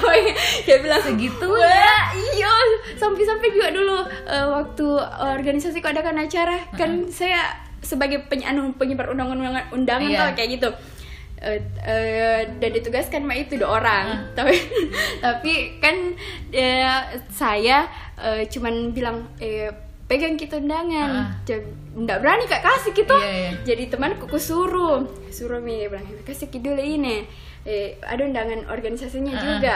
kayak 0.65 0.81
bilang 0.81 1.01
segitu 1.03 1.49
ya 1.57 1.97
iya 2.13 2.53
sampai-sampai 2.97 3.47
juga 3.53 3.69
dulu 3.73 3.97
uh, 4.29 4.47
waktu 4.61 4.87
organisasi 5.37 5.81
kok 5.81 5.93
acara 5.93 6.57
uh-huh. 6.57 6.77
kan 6.77 6.91
saya 7.09 7.57
sebagai 7.81 8.29
penyanu 8.29 8.77
penyebar 8.77 9.09
undangan-undangan 9.09 9.73
undangan 9.73 10.09
yeah. 10.09 10.21
tuh 10.21 10.37
kayak 10.37 10.49
gitu 10.57 10.69
uh, 11.41 11.59
uh, 11.81 12.41
dan 12.61 12.69
ditugaskan 12.71 13.25
mah 13.25 13.37
itu 13.37 13.57
dua 13.57 13.81
orang 13.81 14.05
uh. 14.05 14.19
tapi 14.37 14.55
tapi 15.25 15.53
kan 15.81 16.13
uh, 16.53 17.01
saya 17.33 17.89
uh, 18.21 18.45
cuman 18.45 18.93
bilang 18.93 19.25
eh, 19.41 19.73
pegang 20.05 20.37
kita 20.37 20.61
undangan 20.61 21.41
uh. 21.41 21.59
nggak 21.97 22.19
berani 22.21 22.45
kak 22.45 22.61
kasih 22.61 22.93
gitu 22.93 23.17
yeah, 23.17 23.49
yeah. 23.49 23.53
jadi 23.65 23.83
temanku 23.89 24.29
ku 24.29 24.37
suruh 24.37 25.03
suruh 25.33 25.59
mi 25.59 25.89
bilang 25.89 26.05
kasih 26.23 26.53
dulu 26.53 26.79
ini 26.79 27.25
eh, 27.65 27.97
ada 28.01 28.21
undangan 28.25 28.67
organisasinya 28.69 29.33
uh. 29.37 29.41
juga. 29.41 29.75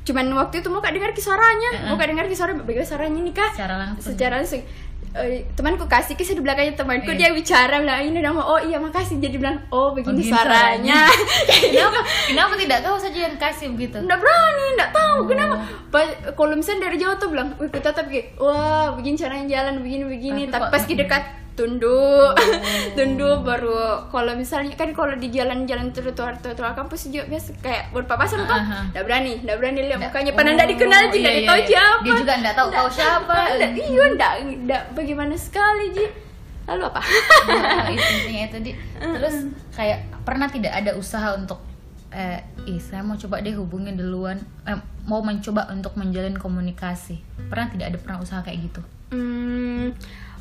Cuman 0.00 0.26
waktu 0.32 0.64
itu 0.64 0.68
mau 0.72 0.80
kak 0.80 0.96
dengar 0.96 1.12
kisaranya 1.12 1.70
uh 1.70 1.78
-uh. 1.84 1.88
mau 1.92 1.96
kak 2.00 2.08
dengar 2.08 2.26
kisara 2.26 2.56
bagaimana 2.56 2.88
suaranya 2.88 3.20
nih 3.20 3.34
kak? 3.36 3.50
Secara 3.54 3.74
langsung. 3.76 4.10
Secara 4.12 4.34
langsung. 4.40 4.62
Uh, 5.10 5.42
temanku 5.58 5.90
kasih 5.90 6.14
kisah 6.14 6.38
di 6.38 6.42
belakangnya 6.46 6.78
temanku 6.78 7.10
yeah. 7.10 7.34
dia 7.34 7.34
bicara 7.34 7.82
bilang 7.82 7.98
ini 7.98 8.22
nama 8.22 8.46
oh 8.46 8.62
iya 8.62 8.78
makasih. 8.78 9.18
Jadi 9.18 9.42
bilang 9.42 9.58
oh 9.74 9.90
begini, 9.90 10.22
oh, 10.22 10.26
suaranya. 10.30 11.10
kenapa? 11.74 12.00
Kenapa 12.30 12.54
tidak 12.54 12.78
kau 12.86 12.94
saja 12.94 13.18
yang 13.26 13.34
kasih 13.34 13.74
begitu? 13.74 13.98
Nggak 14.06 14.18
berani 14.22 14.66
nggak 14.78 14.90
tahu. 14.94 15.16
Oh. 15.18 15.26
kenapa? 15.26 15.54
Kalau 16.38 16.54
misalnya 16.54 16.86
dari 16.86 16.96
jauh 17.02 17.16
tuh 17.18 17.28
bilang 17.34 17.58
wih 17.58 17.70
kita 17.74 17.90
tapi 17.90 18.22
wah 18.38 18.94
begini 18.94 19.18
caranya 19.18 19.46
jalan 19.50 19.82
begini 19.82 20.04
begini. 20.06 20.42
Tapi, 20.46 20.62
tapi 20.62 20.74
pas 20.78 20.82
dekat 20.86 21.22
tunduk. 21.60 22.32
Oh. 22.32 22.56
tunduk 22.96 23.38
baru 23.44 24.08
kalau 24.08 24.32
misalnya 24.32 24.72
kan 24.72 24.96
kalau 24.96 25.12
di 25.20 25.28
jalan-jalan 25.28 25.92
trotoar 25.92 26.40
trotoar 26.40 26.72
kampus 26.72 27.12
juga 27.12 27.28
biasa 27.28 27.60
kayak 27.60 27.92
berpapasan 27.92 28.48
tuh 28.48 28.56
uh-huh. 28.56 28.82
nggak 28.96 29.04
berani 29.04 29.32
nggak 29.44 29.56
berani 29.60 29.80
lihat 29.84 30.00
mukanya 30.00 30.32
padahal 30.32 30.56
nggak 30.56 30.68
oh, 30.68 30.72
dikenal 30.72 31.02
juga 31.12 31.28
iya, 31.28 31.36
iya, 31.36 31.48
tahu 31.48 31.60
iya. 31.60 31.68
siapa. 31.68 32.00
Dia 32.00 32.12
juga 32.16 32.32
nggak 32.40 32.54
tahu 32.56 32.68
kau 32.72 32.90
siapa. 32.90 33.38
Iya 33.90 34.04
nggak 34.16 34.32
nggak 34.64 34.82
bagaimana 34.96 35.34
sekali 35.36 35.92
ji. 35.92 36.06
Lalu 36.68 36.82
apa? 36.86 37.02
Nah, 37.50 37.90
intinya 37.90 38.42
itu 38.46 38.58
di 38.62 38.72
terus 39.18 39.36
kayak 39.74 39.98
pernah 40.22 40.48
tidak 40.48 40.72
ada 40.72 40.94
usaha 40.94 41.34
untuk 41.34 41.60
eh 42.10 42.42
ih 42.66 42.82
saya 42.82 43.06
mau 43.06 43.14
coba 43.14 43.38
deh 43.38 43.54
hubungin 43.54 43.94
duluan 43.94 44.42
eh, 44.66 44.78
mau 45.06 45.22
mencoba 45.22 45.70
untuk 45.70 45.94
menjalin 45.98 46.38
komunikasi. 46.38 47.22
Pernah 47.50 47.68
tidak 47.74 47.86
ada 47.94 47.98
pernah 47.98 48.18
usaha 48.22 48.40
kayak 48.42 48.58
gitu? 48.70 48.82
Hmm, 49.10 49.90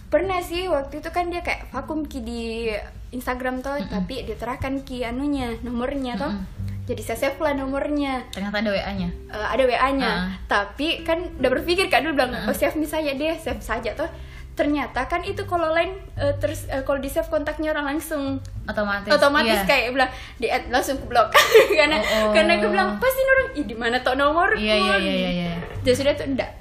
pernah 0.10 0.42
sih 0.42 0.66
waktu 0.66 1.06
itu 1.06 1.10
kan 1.14 1.30
dia 1.30 1.46
kayak 1.46 1.70
vakum 1.70 2.02
ki 2.10 2.20
di 2.26 2.74
Instagram 3.14 3.62
tuh 3.62 3.78
mm 3.78 3.86
-mm. 3.86 3.94
tapi 3.94 4.16
diterahkan 4.26 4.82
ki 4.82 5.06
anunya 5.06 5.54
nomornya 5.62 6.18
tuh 6.18 6.34
mm 6.34 6.42
-mm. 6.42 6.86
jadi 6.90 7.02
saya 7.06 7.18
save 7.30 7.38
lah 7.38 7.54
nomornya 7.54 8.26
ternyata 8.34 8.66
ada 8.66 8.74
WA 8.74 8.92
nya 8.98 9.10
uh, 9.30 9.48
ada 9.54 9.64
WA 9.70 9.90
nya 9.94 10.10
uh. 10.10 10.22
tapi 10.50 11.06
kan 11.06 11.22
udah 11.38 11.50
berpikir 11.54 11.94
kan 11.94 12.02
dulu 12.02 12.26
bilang 12.26 12.34
uh. 12.34 12.50
oh 12.50 12.56
save 12.58 12.74
misalnya 12.82 13.14
deh 13.14 13.38
save 13.38 13.62
saja 13.62 13.94
tuh 13.94 14.10
ternyata 14.58 15.08
kan 15.08 15.24
itu 15.24 15.46
kalau 15.46 15.72
lain 15.72 15.96
uh, 16.20 16.36
terus 16.42 16.66
uh, 16.74 16.82
kalau 16.84 16.98
di 17.00 17.08
save 17.08 17.30
kontaknya 17.30 17.72
orang 17.72 17.96
langsung 17.96 18.42
otomatis 18.66 19.14
otomatis 19.14 19.62
iya. 19.62 19.70
kayak 19.70 19.94
bilang 19.94 20.12
di 20.36 20.50
add 20.50 20.68
langsung 20.74 20.98
ke 21.00 21.06
blok 21.06 21.32
karena 21.80 22.02
oh, 22.02 22.28
oh. 22.28 22.32
karena 22.34 22.58
aku 22.58 22.68
bilang 22.68 22.98
pasti 22.98 23.22
orang 23.24 23.48
ih 23.56 23.66
di 23.70 23.76
mana 23.78 24.02
tuh 24.02 24.18
nomor 24.18 24.58
iya, 24.58 24.76
iya, 24.76 24.96
iya, 25.00 25.14
iya, 25.14 25.30
iya. 25.32 25.54
jadi 25.86 25.96
sudah 25.96 26.14
tuh 26.18 26.28
enggak 26.28 26.52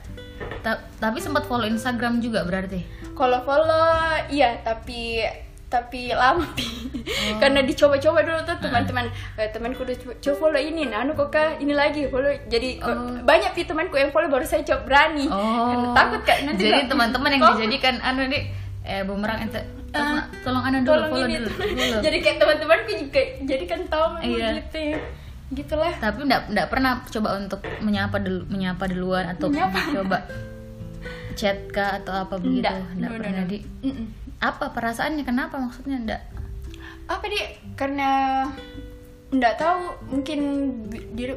Ta 0.62 0.78
tapi 0.98 1.18
sempat 1.22 1.46
follow 1.46 1.66
Instagram 1.66 2.18
juga 2.18 2.42
berarti 2.42 2.82
kalau 3.18 3.42
follow 3.42 4.18
iya 4.30 4.62
tapi 4.62 5.22
tapi 5.68 6.16
lama 6.16 6.48
oh. 6.48 7.36
karena 7.36 7.60
dicoba-coba 7.60 8.24
dulu 8.24 8.40
tuh 8.48 8.56
teman-teman 8.56 9.04
uh. 9.36 9.48
temanku 9.52 9.84
udah 9.84 9.96
coba 10.16 10.34
follow 10.40 10.60
ini 10.60 10.88
nah 10.88 11.04
anu 11.04 11.12
kok 11.12 11.36
ini 11.60 11.76
lagi 11.76 12.08
follow 12.08 12.32
jadi 12.48 12.80
oh. 12.80 13.20
banyak 13.20 13.52
sih 13.52 13.68
temanku 13.68 14.00
yang 14.00 14.08
follow 14.08 14.32
baru 14.32 14.48
saya 14.48 14.64
coba 14.64 14.88
berani 14.88 15.28
oh. 15.28 15.68
karena 15.68 15.88
takut 15.92 16.22
kan 16.24 16.38
nanti 16.48 16.72
jadi 16.72 16.88
teman-teman 16.88 17.30
yang 17.36 17.42
oh. 17.44 17.52
dijadikan 17.60 18.00
anu 18.00 18.24
nih 18.32 18.42
eh 18.88 19.04
bumerang 19.04 19.44
ente 19.44 19.60
uh, 19.92 20.24
tolong 20.40 20.64
anu 20.64 20.76
dulu 20.80 20.88
tolong 20.88 21.10
follow 21.12 21.28
ini. 21.28 21.36
dulu, 21.44 21.52
dulu. 21.76 21.96
jadi 22.00 22.16
kayak 22.24 22.36
teman-temanku 22.40 22.90
juga 22.96 23.22
jadi 23.44 23.64
kan 23.68 23.80
tahu 23.92 24.06
iya. 24.24 24.48
gitu 24.64 24.96
gitulah. 25.52 25.94
Tapi 25.96 26.28
enggak 26.28 26.52
enggak 26.52 26.68
pernah 26.68 27.00
coba 27.08 27.28
untuk 27.40 27.60
menyapa 27.80 28.16
dulu 28.20 28.42
menyapa 28.52 28.84
duluan 28.88 29.24
atau 29.32 29.48
menyapa. 29.48 29.78
coba 29.96 30.18
chat 31.38 31.58
kah 31.70 32.02
atau 32.02 32.12
apa 32.12 32.34
begitu? 32.36 32.68
Enggak, 32.68 33.10
pernah 33.16 33.44
di 33.48 33.58
apa 34.38 34.64
perasaannya? 34.74 35.24
Kenapa 35.24 35.56
maksudnya 35.56 35.96
enggak 35.96 36.22
apa 37.08 37.24
dia 37.32 37.56
karena 37.72 38.10
enggak 39.32 39.56
tahu 39.56 39.96
mungkin 40.12 40.40
diri 41.16 41.34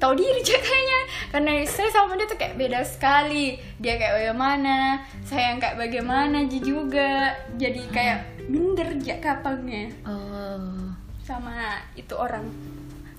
tahu 0.00 0.12
diri 0.16 0.40
kayaknya. 0.44 1.00
Karena 1.32 1.50
saya 1.64 1.88
sama 1.92 2.16
dia 2.16 2.28
tuh 2.28 2.38
kayak 2.38 2.56
beda 2.60 2.80
sekali. 2.84 3.56
Dia 3.80 3.96
kayak 3.96 4.14
bagaimana 4.20 5.04
saya 5.24 5.52
yang 5.52 5.58
kayak 5.60 5.76
bagaimana 5.80 6.38
juga? 6.48 7.32
Jadi 7.56 7.82
kayak 7.88 8.48
minder 8.48 8.92
aja 9.00 9.16
kapalnya. 9.20 9.92
Oh. 10.04 10.92
sama 11.24 11.80
itu 11.96 12.12
orang 12.12 12.44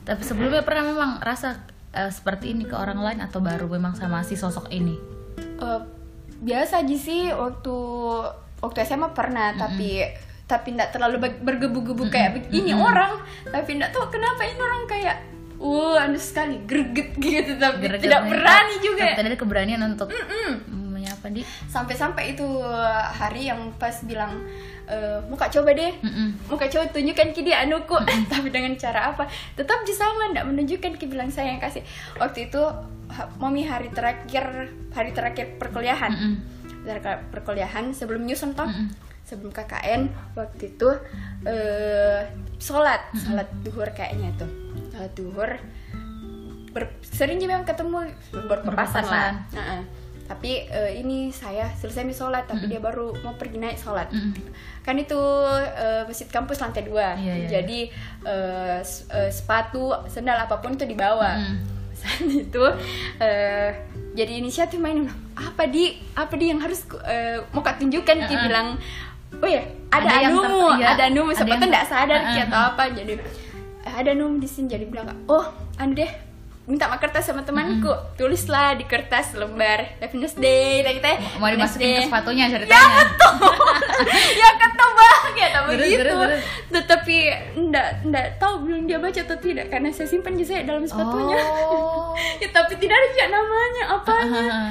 tapi 0.05 0.21
sebelumnya 0.21 0.61
pernah 0.61 0.85
memang 0.85 1.11
rasa 1.17 1.65
uh, 1.97 2.11
seperti 2.13 2.53
ini 2.53 2.69
ke 2.69 2.77
orang 2.77 3.01
lain 3.01 3.19
atau 3.25 3.41
baru 3.41 3.65
memang 3.65 3.97
sama 3.97 4.21
si 4.21 4.37
sosok 4.37 4.69
ini? 4.69 4.93
Uh, 5.57 5.81
biasa 6.45 6.85
aja 6.85 6.97
sih 6.99 7.33
waktu 7.33 7.75
waktu 8.61 8.77
SMA 8.85 9.09
pernah 9.17 9.51
mm 9.51 9.57
-hmm. 9.57 9.63
tapi 9.65 9.91
tapi 10.45 10.77
tidak 10.77 10.93
terlalu 10.93 11.17
bergebu-gebu 11.41 12.05
kayak 12.13 12.37
begini 12.37 12.77
mm 12.77 12.77
-hmm. 12.77 12.89
orang. 12.93 13.11
Tapi 13.49 13.69
tidak 13.81 13.97
tahu 13.97 14.05
kenapa 14.13 14.45
ini 14.45 14.61
orang 14.61 14.83
kayak 14.85 15.17
uh 15.57 15.97
anu 15.97 16.21
sekali 16.21 16.61
greget 16.69 17.17
gitu. 17.25 17.57
Tapi 17.57 17.81
greget 17.81 18.05
tidak 18.05 18.29
berani 18.29 18.75
juga. 18.85 19.17
Tidak 19.17 19.25
ada 19.25 19.39
keberanian 19.41 19.81
untuk 19.89 20.13
mm 20.13 20.21
-mm. 20.21 20.51
menyapa 20.93 21.33
di? 21.33 21.41
Sampai-sampai 21.65 22.37
itu 22.37 22.45
hari 23.09 23.49
yang 23.49 23.73
pas 23.81 24.05
bilang 24.05 24.45
uh, 24.89 25.19
muka 25.29 25.49
coba 25.49 25.73
deh 25.73 25.93
mm 26.01 26.11
-mm. 26.11 26.27
muka 26.49 26.65
coba 26.69 26.85
tunjukkan 26.93 27.27
ke 27.33 27.41
dia 27.41 27.65
anuku 27.65 27.95
mm 27.97 28.05
-mm. 28.05 28.21
tapi 28.31 28.47
dengan 28.49 28.73
cara 28.77 29.13
apa 29.13 29.29
tetap 29.57 29.85
sama 29.89 30.31
tidak 30.31 30.45
menunjukkan 30.49 30.91
ke 30.97 31.05
bilang 31.09 31.29
saya 31.29 31.53
yang 31.55 31.61
kasih 31.61 31.81
waktu 32.17 32.49
itu 32.49 32.61
mami 33.37 33.65
hari 33.65 33.89
terakhir 33.93 34.71
hari 34.93 35.11
terakhir 35.13 35.57
perkuliahan 35.57 36.11
mm 36.11 36.33
-mm. 36.85 37.31
perkuliahan 37.33 37.93
sebelum 37.93 38.25
nyusun 38.25 38.53
toh 38.53 38.67
mm 38.67 38.75
-mm. 38.75 38.87
sebelum 39.25 39.51
KKN 39.53 40.01
waktu 40.37 40.63
itu 40.77 40.89
uh, 41.45 42.21
sholat 42.61 43.01
mm 43.09 43.13
-mm. 43.13 43.21
sholat 43.25 43.47
duhur 43.65 43.89
kayaknya 43.93 44.29
tuh 44.37 44.49
sholat 44.93 45.11
duhur 45.17 45.51
Ber, 46.75 46.91
sering 47.07 47.39
juga 47.39 47.55
memang 47.55 47.63
ketemu 47.63 48.03
berpapasan 48.35 49.07
lah 49.07 49.47
uh 49.55 49.59
-uh. 49.63 49.81
Tapi 50.25 50.65
uh, 50.73 50.89
ini 50.89 51.29
saya 51.29 51.69
selesai 51.77 52.01
nih 52.09 52.17
sholat 52.17 52.43
tapi 52.49 52.65
mm 52.65 52.73
-hmm. 52.73 52.73
dia 52.73 52.81
baru 52.81 53.07
mau 53.21 53.37
pergi 53.37 53.57
naik 53.61 53.77
sholat. 53.77 54.09
Mm 54.09 54.33
-hmm. 54.33 54.43
kan 54.81 54.97
itu 54.97 55.17
uh, 55.17 56.03
masjid 56.09 56.25
kampus 56.29 56.61
lantai 56.61 56.81
dua. 56.81 57.13
Yeah, 57.13 57.45
yeah, 57.45 57.49
jadi 57.61 57.79
uh, 58.25 58.77
uh, 59.13 59.29
sepatu 59.29 59.93
sendal 60.09 60.41
apa 60.41 60.57
pun 60.65 60.73
itu 60.73 60.89
dibawa. 60.89 61.37
Mm 61.37 61.45
-hmm. 61.45 61.73
saat 61.95 62.27
itu 62.27 62.63
uh, 63.21 63.69
jadi 64.17 64.31
inisiatif 64.41 64.81
main. 64.81 65.05
Apa 65.37 65.69
di? 65.69 65.93
Apa 66.17 66.33
di 66.35 66.49
yang 66.49 66.59
harus 66.59 66.83
uh, 66.89 67.45
mau 67.53 67.61
kak 67.61 67.77
tunjukkan? 67.77 68.17
Uh 68.17 68.25
-uh. 68.25 68.43
bilang 68.49 68.67
oh 69.35 69.49
ya 69.51 69.61
ada, 69.91 70.07
ada 70.07 70.31
anumu 70.31 70.79
iya, 70.79 70.95
ada 70.95 71.03
anumu 71.11 71.35
sebab 71.35 71.59
tuh 71.59 71.67
nggak 71.67 71.87
sadar 71.87 72.19
uh 72.23 72.33
-uh. 72.33 72.45
atau 72.49 72.61
apa? 72.73 72.83
Jadi 72.97 73.13
ada 73.85 74.11
num 74.17 74.41
di 74.41 74.49
sini. 74.49 74.73
Jadi 74.73 74.89
bilang 74.89 75.13
oh 75.29 75.45
anu 75.77 75.93
deh 75.93 76.24
minta 76.65 76.89
mak 76.89 76.97
kertas 76.97 77.29
sama 77.29 77.45
temanku. 77.45 77.93
Mm-hmm. 77.93 78.17
tulislah 78.17 78.73
di 78.73 78.89
kertas 78.89 79.37
lembar 79.37 79.85
happiness 80.01 80.33
day 80.33 80.81
lagi 80.81 80.97
teh 80.97 81.17
mau 81.37 81.49
dimasukin 81.49 82.01
ke 82.01 82.09
sepatunya 82.09 82.49
ceritanya 82.49 82.73
ya 82.73 83.03
betul. 83.05 83.53
Ya 84.41 84.49
banget 84.95 85.33
ya 85.37 85.47
tak 85.51 85.63
begitu 85.69 86.17
tetapi 86.71 87.17
ndak 87.69 87.87
ndak 88.07 88.25
tahu 88.41 88.53
belum 88.65 88.89
dia 88.89 88.97
baca 88.97 89.21
atau 89.21 89.37
tidak 89.37 89.69
karena 89.69 89.89
saya 89.93 90.07
simpan 90.09 90.33
di 90.35 90.45
saya 90.47 90.65
dalam 90.65 90.83
sepatunya. 90.83 91.39
Oh. 91.39 92.17
ya 92.41 92.49
tapi 92.49 92.73
tidak 92.81 92.97
ada 92.97 93.25
namanya 93.29 93.83
apanya. 93.95 94.25
Uh-huh. 94.25 94.69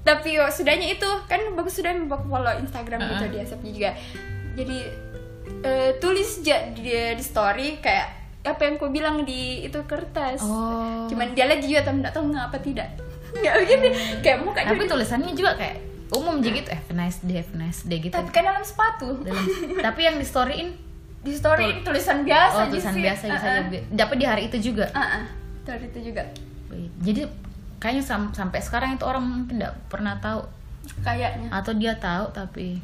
tapi 0.00 0.40
oh, 0.40 0.48
sudahnya 0.48 0.96
itu 0.96 1.08
kan 1.28 1.38
bagus 1.52 1.76
sudah 1.76 1.92
membawa 1.92 2.24
follow 2.24 2.54
Instagram 2.58 3.00
uh-huh. 3.04 3.20
gitu 3.20 3.24
dia 3.30 3.44
juga. 3.46 3.90
Jadi 4.58 4.78
uh, 5.62 5.90
tulis 6.02 6.42
di, 6.42 6.52
di 7.14 7.24
story 7.24 7.78
kayak 7.78 8.19
apa 8.40 8.60
yang 8.64 8.74
kau 8.80 8.88
bilang 8.88 9.22
di 9.28 9.64
itu 9.68 9.76
kertas. 9.84 10.40
Oh. 10.40 11.04
cuman 11.10 11.36
dia 11.36 11.44
lagi 11.44 11.68
juga 11.68 11.84
tapi 11.84 12.00
nggak 12.00 12.14
tahu 12.16 12.24
nggak 12.32 12.46
apa 12.48 12.58
tidak. 12.60 12.88
Nggak 13.36 13.54
begini. 13.62 13.88
Kayak 14.26 14.38
muka 14.42 14.60
tapi 14.66 14.82
tulisannya 14.90 15.32
juga 15.38 15.54
kayak 15.54 15.76
umum 16.10 16.42
jadi 16.42 16.66
gitu 16.66 16.70
eh 16.74 16.82
nice 16.90 17.22
day 17.22 17.38
have 17.38 17.52
nice 17.54 17.80
day 17.86 18.02
gitu. 18.02 18.10
Tapi 18.10 18.30
kan 18.34 18.42
dalam 18.42 18.64
sepatu. 18.66 19.22
Dalam, 19.22 19.46
tapi 19.78 20.00
yang 20.02 20.18
di 20.18 20.26
storyin 20.26 20.74
di 21.20 21.36
story 21.36 21.84
Tul 21.84 21.92
tulisan 21.92 22.24
biasa 22.24 22.56
oh 22.56 22.66
tulisan 22.72 22.96
sih. 22.96 23.02
biasa 23.04 23.24
bisa 23.28 23.46
uh 23.46 23.52
-uh. 23.60 23.82
dapat 23.92 24.16
di 24.16 24.24
hari 24.26 24.42
itu 24.48 24.72
juga? 24.72 24.88
Uh 24.90 24.98
-uh. 24.98 25.24
hari 25.68 25.86
itu 25.92 26.10
juga. 26.10 26.24
Jadi 27.04 27.22
kayaknya 27.78 28.02
sam 28.02 28.32
sampai 28.32 28.60
sekarang 28.64 28.96
itu 28.96 29.04
orang 29.04 29.22
mungkin 29.22 29.60
tidak 29.60 29.76
pernah 29.92 30.16
tahu. 30.18 30.42
Kayaknya. 31.04 31.48
Atau 31.52 31.76
dia 31.76 31.94
tahu 32.00 32.32
tapi 32.34 32.80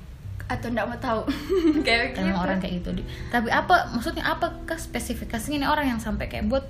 atau 0.46 0.66
enggak 0.70 0.86
mau 0.86 0.98
tahu. 0.98 1.20
Kayak 1.86 2.14
gitu. 2.14 2.38
orang 2.38 2.58
kayak 2.62 2.74
gitu. 2.82 2.90
Tapi 3.30 3.48
apa 3.50 3.90
maksudnya 3.90 4.24
apa 4.26 4.62
ke 4.66 4.78
spesifikasinya 4.78 5.62
ini 5.62 5.66
orang 5.66 5.86
yang 5.96 6.00
sampai 6.00 6.30
kayak 6.30 6.46
buat 6.46 6.64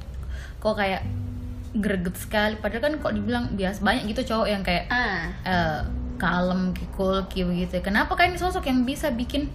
kok 0.60 0.76
kayak 0.76 1.04
greget 1.76 2.16
sekali? 2.16 2.56
Padahal 2.56 2.82
kan 2.88 2.92
kok 3.00 3.12
dibilang 3.12 3.52
biasa 3.52 3.84
banyak 3.84 4.08
gitu 4.16 4.34
cowok 4.34 4.48
yang 4.48 4.62
kayak 4.64 4.88
uh. 4.88 5.28
uh, 5.44 5.80
kalem 6.16 6.72
cool 6.96 7.20
gitu. 7.28 7.76
Kenapa 7.84 8.16
kayak 8.16 8.36
ini 8.36 8.40
sosok 8.40 8.64
yang 8.64 8.88
bisa 8.88 9.12
bikin 9.12 9.52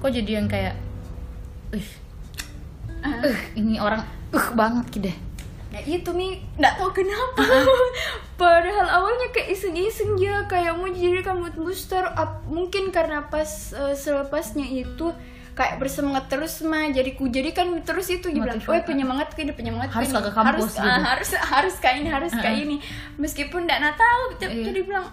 kok 0.00 0.12
jadi 0.12 0.44
yang 0.44 0.46
kayak 0.46 0.76
uh, 1.72 1.88
uh, 3.00 3.38
ini 3.56 3.80
orang 3.80 4.04
uh 4.36 4.48
banget 4.52 4.86
gitu 4.92 5.08
deh 5.08 5.25
Nah 5.76 5.84
itu 5.84 6.08
nih 6.08 6.40
nggak 6.56 6.74
tahu 6.80 6.90
kenapa 6.96 7.44
uh-huh. 7.44 7.88
Padahal 8.40 8.88
awalnya 8.88 9.28
kayak 9.28 9.52
iseng-iseng 9.52 10.16
ya 10.16 10.48
Kayak 10.48 10.80
mau 10.80 10.88
jadi 10.88 11.20
kamu 11.20 11.52
booster 11.52 12.00
up 12.00 12.40
Mungkin 12.48 12.88
karena 12.88 13.28
pas 13.28 13.76
uh, 13.76 13.92
selepasnya 13.92 14.64
itu 14.64 15.12
kayak 15.56 15.80
bersemangat 15.80 16.28
terus 16.28 16.60
mah 16.68 16.84
jadi 16.92 17.16
ku 17.16 17.32
jadi 17.32 17.48
kan 17.56 17.80
terus 17.80 18.12
itu 18.12 18.28
dia 18.28 18.44
bilang 18.44 18.60
oh 18.60 18.76
penyemangat 18.84 19.32
kan 19.32 19.48
penyemangat 19.56 19.88
harus 19.88 20.12
ke 20.12 20.32
kampus 20.36 20.36
harus, 20.36 20.72
gitu. 20.76 20.84
uh, 20.84 21.00
harus 21.00 21.30
harus 21.32 21.74
kayak 21.80 21.96
ini 22.04 22.08
harus 22.12 22.28
uh 22.28 22.36
-huh. 22.36 22.44
kayak 22.44 22.58
ini 22.68 22.76
meskipun 23.16 23.64
tidak 23.64 23.96
tahu 23.96 24.36
tapi 24.36 24.60
iya. 24.60 24.76
dia 24.76 24.84
bilang 24.84 25.08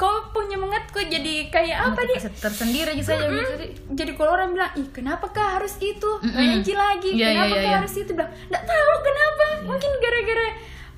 kau 0.00 0.30
punya 0.30 0.56
kok 0.88 1.04
jadi 1.04 1.34
kayak 1.52 1.78
apa 1.92 2.00
nih 2.00 2.16
tersendiri 2.32 2.90
aja 2.96 3.02
mm 3.04 3.28
-hmm. 3.28 3.92
jadi 3.92 4.12
kalau 4.16 4.32
orang 4.34 4.56
bilang 4.56 4.72
ih 4.80 4.88
kenapa 4.88 5.28
kah 5.28 5.60
harus 5.60 5.76
itu 5.84 6.10
mm 6.24 6.30
-hmm. 6.32 6.64
lagi 6.74 7.10
yeah, 7.12 7.36
kenapa 7.36 7.52
yeah, 7.52 7.60
kah 7.60 7.68
yeah. 7.68 7.78
harus 7.80 7.94
itu 7.96 8.10
bilang 8.16 8.32
nggak 8.48 8.64
tahu 8.64 8.94
kenapa 9.04 9.44
yeah. 9.44 9.66
mungkin 9.68 9.90
gara-gara 10.00 10.48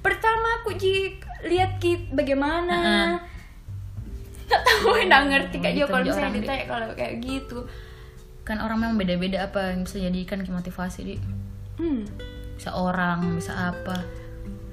pertama 0.00 0.48
aku 0.62 0.70
ji 0.78 0.92
lihat 1.44 1.82
kit 1.82 2.08
bagaimana 2.14 2.78
nggak 4.50 4.62
tahu 4.66 4.88
nggak 5.06 5.22
ngerti 5.30 5.56
kayak 5.62 5.74
gitu, 5.78 5.86
kalau 5.86 6.04
misalnya 6.06 6.32
ditanya 6.34 6.64
kalau 6.66 6.88
kayak 6.98 7.14
gitu 7.22 7.58
kan 8.42 8.58
orang 8.58 8.78
memang 8.82 8.96
beda-beda 8.98 9.46
apa 9.46 9.74
yang 9.74 9.86
bisa 9.86 10.02
jadikan 10.02 10.42
motivasi 10.42 11.00
di 11.06 11.14
hmm. 11.78 12.02
bisa 12.58 12.74
orang 12.74 13.38
bisa 13.38 13.52
apa 13.54 14.19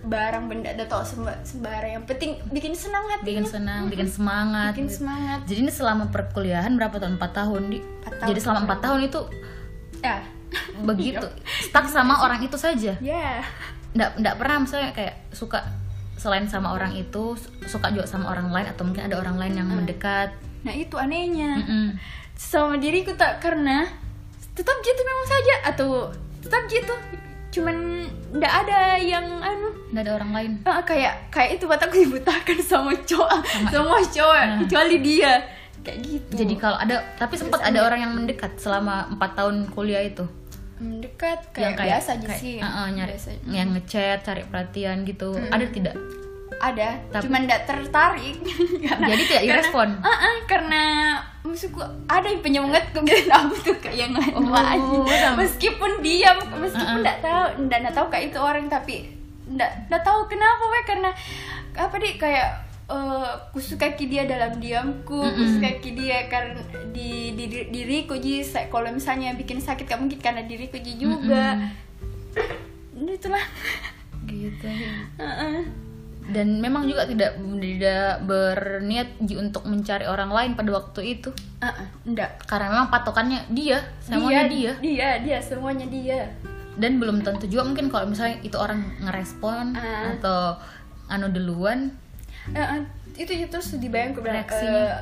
barang 0.07 0.47
benda 0.47 0.71
atau 0.71 1.03
sembarang 1.43 1.99
yang 1.99 2.05
penting 2.07 2.39
bikin 2.49 2.71
senang 2.71 3.03
hati 3.11 3.27
bikin 3.27 3.43
senang 3.43 3.91
bikin 3.91 4.07
semangat. 4.07 4.71
Bikin 4.73 4.89
semangat. 4.89 5.39
Jadi 5.43 5.59
ini 5.67 5.71
selama 5.71 6.07
perkuliahan 6.07 6.71
berapa 6.79 6.95
tahun? 6.95 7.19
Empat 7.19 7.31
tahun 7.35 7.61
di. 7.69 7.79
Tahun, 7.83 8.27
jadi 8.31 8.39
selama 8.39 8.59
empat 8.63 8.79
tahun 8.79 8.99
itu 9.11 9.21
ya. 9.99 10.17
begitu. 10.87 11.27
Stuck 11.67 11.91
sama 11.91 12.23
orang 12.23 12.39
itu 12.39 12.55
saja. 12.55 12.95
Ya. 13.03 13.43
Nggak 13.91 14.09
nggak 14.23 14.35
pernah 14.39 14.57
misalnya 14.63 14.91
kayak 14.95 15.15
suka 15.35 15.59
selain 16.17 16.49
sama 16.49 16.73
orang 16.73 16.97
itu 16.97 17.37
suka 17.69 17.93
juga 17.93 18.09
sama 18.09 18.33
orang 18.33 18.49
lain 18.49 18.67
atau 18.73 18.87
mungkin 18.87 19.05
ada 19.05 19.21
orang 19.21 19.37
lain 19.37 19.53
yang 19.59 19.67
hmm. 19.69 19.77
mendekat. 19.83 20.33
Nah 20.63 20.73
itu 20.73 20.95
anehnya. 20.97 21.61
Mm 21.61 21.67
-mm. 21.67 21.87
sama 22.37 22.77
diriku 22.77 23.17
tak 23.17 23.41
karena 23.41 23.89
tetap 24.53 24.77
gitu 24.81 25.01
memang 25.01 25.27
saja 25.29 25.55
atau 25.73 25.89
tetap 26.41 26.65
gitu 26.69 26.93
cuman 27.57 27.77
nggak 28.37 28.53
ada 28.65 28.79
yang 29.01 29.25
anu. 29.41 29.69
Nggak 29.91 30.03
ada 30.03 30.13
orang 30.19 30.31
lain. 30.35 30.51
Uh, 30.67 30.81
kayak 30.83 31.31
kayak 31.33 31.57
itu 31.57 31.65
mataku 31.65 31.95
dibutakan 32.05 32.59
sama 32.61 32.91
cowok. 32.93 33.39
Sama. 33.43 33.69
Semua 33.73 33.99
cowok 34.03 34.37
nah. 34.37 34.57
kecuali 34.63 34.95
dia. 35.01 35.33
Kayak 35.81 35.97
gitu. 36.03 36.33
Jadi 36.43 36.53
kalau 36.59 36.77
ada 36.77 36.95
tapi 37.15 37.35
sempat 37.39 37.63
ada 37.63 37.79
orang 37.81 37.99
yang 38.03 38.13
mendekat 38.13 38.59
selama 38.59 39.07
empat 39.15 39.31
tahun 39.39 39.71
kuliah 39.71 40.03
itu? 40.03 40.25
Mendekat 40.77 41.49
kayak, 41.55 41.63
yang 41.63 41.73
kayak 41.73 41.89
biasa 41.97 42.09
aja 42.13 42.27
kayak, 42.29 42.41
sih. 42.43 42.55
uh, 42.61 42.67
uh, 42.67 42.87
nyari 42.93 43.15
biasa. 43.17 43.29
yang 43.49 43.67
ngechat 43.73 44.19
cari 44.21 44.43
perhatian 44.45 44.97
gitu. 45.07 45.33
Hmm. 45.33 45.49
ada 45.49 45.65
tidak? 45.71 45.95
Ada 46.57 46.89
Tapi, 47.13 47.23
cuman 47.29 47.41
tidak 47.45 47.61
tertarik. 47.69 48.37
Karena, 48.85 49.05
jadi 49.13 49.23
tidak 49.29 49.43
direspon? 49.45 49.89
Karena, 50.01 50.09
uh, 50.09 50.25
uh, 50.25 50.35
karena 50.49 50.83
maksudku 51.47 51.81
ada 52.05 52.27
yang 52.27 52.41
penyemangat 52.43 52.83
kok 52.91 53.03
gitu 53.07 53.31
aku 53.31 53.55
tuh 53.63 53.75
kayak 53.79 53.97
yang 54.07 54.12
lain. 54.13 54.33
Oh, 54.36 54.51
aja 54.51 55.33
meskipun 55.39 56.03
diam 56.03 56.38
meskipun 56.60 57.01
tidak 57.01 57.17
uh, 57.17 57.23
uh. 57.23 57.25
tahu 57.25 57.45
tidak 57.67 57.93
tahu 57.95 58.07
kayak 58.12 58.25
itu 58.29 58.39
orang 58.39 58.65
tapi 58.67 58.95
tidak 59.47 59.71
tidak 59.88 60.01
tahu 60.03 60.19
kenapa 60.27 60.63
we 60.67 60.79
karena 60.83 61.10
apa 61.77 61.95
deh 61.95 62.13
kayak 62.19 62.49
uh, 62.91 63.31
ki 63.97 64.05
dia 64.12 64.23
dalam 64.27 64.60
diamku 64.60 65.23
mm 65.23 65.31
-hmm. 65.33 65.79
dia 65.95 66.27
karena 66.27 66.60
di, 66.91 67.31
di, 67.36 67.45
di 67.47 67.60
diriku 67.71 68.19
ji. 68.19 68.43
Kalau 68.43 68.89
misalnya 68.91 69.36
bikin 69.36 69.63
sakit 69.63 69.88
kamu 69.88 70.07
mungkin 70.07 70.19
karena 70.19 70.43
diriku 70.43 70.77
ji 70.79 70.99
juga. 70.99 71.55
Mm 71.55 71.71
-hmm. 72.99 73.15
itulah 73.15 73.45
gitu. 74.27 74.67
Uh 75.21 75.23
-uh 75.23 75.87
dan 76.27 76.59
memang 76.59 76.83
juga 76.83 77.07
tidak 77.07 77.39
tidak 77.39 78.19
berniat 78.27 79.15
untuk 79.39 79.63
mencari 79.63 80.03
orang 80.03 80.27
lain 80.27 80.51
pada 80.59 80.75
waktu 80.75 81.19
itu. 81.19 81.31
Uh, 81.63 81.71
uh, 81.71 81.87
enggak. 82.03 82.43
Karena 82.43 82.67
memang 82.75 82.91
patokannya 82.91 83.47
dia 83.55 83.79
semuanya 84.03 84.43
dia 84.51 84.51
dia. 84.51 84.71
dia, 84.83 85.09
dia 85.23 85.37
semuanya 85.39 85.87
dia. 85.87 86.27
Dan 86.75 86.99
belum 86.99 87.23
tentu 87.23 87.47
juga 87.47 87.63
mungkin 87.71 87.87
kalau 87.87 88.11
misalnya 88.11 88.43
itu 88.43 88.59
orang 88.59 88.83
ngerespon 89.07 89.71
uh. 89.79 90.19
atau 90.19 90.59
anu 91.07 91.31
duluan. 91.31 91.95
Uh, 92.51 92.59
uh, 92.59 92.79
itu 93.15 93.31
itu 93.31 93.47
terus 93.47 93.79
dibayang 93.79 94.11
reaksinya. 94.11 94.83
uh, 94.83 94.99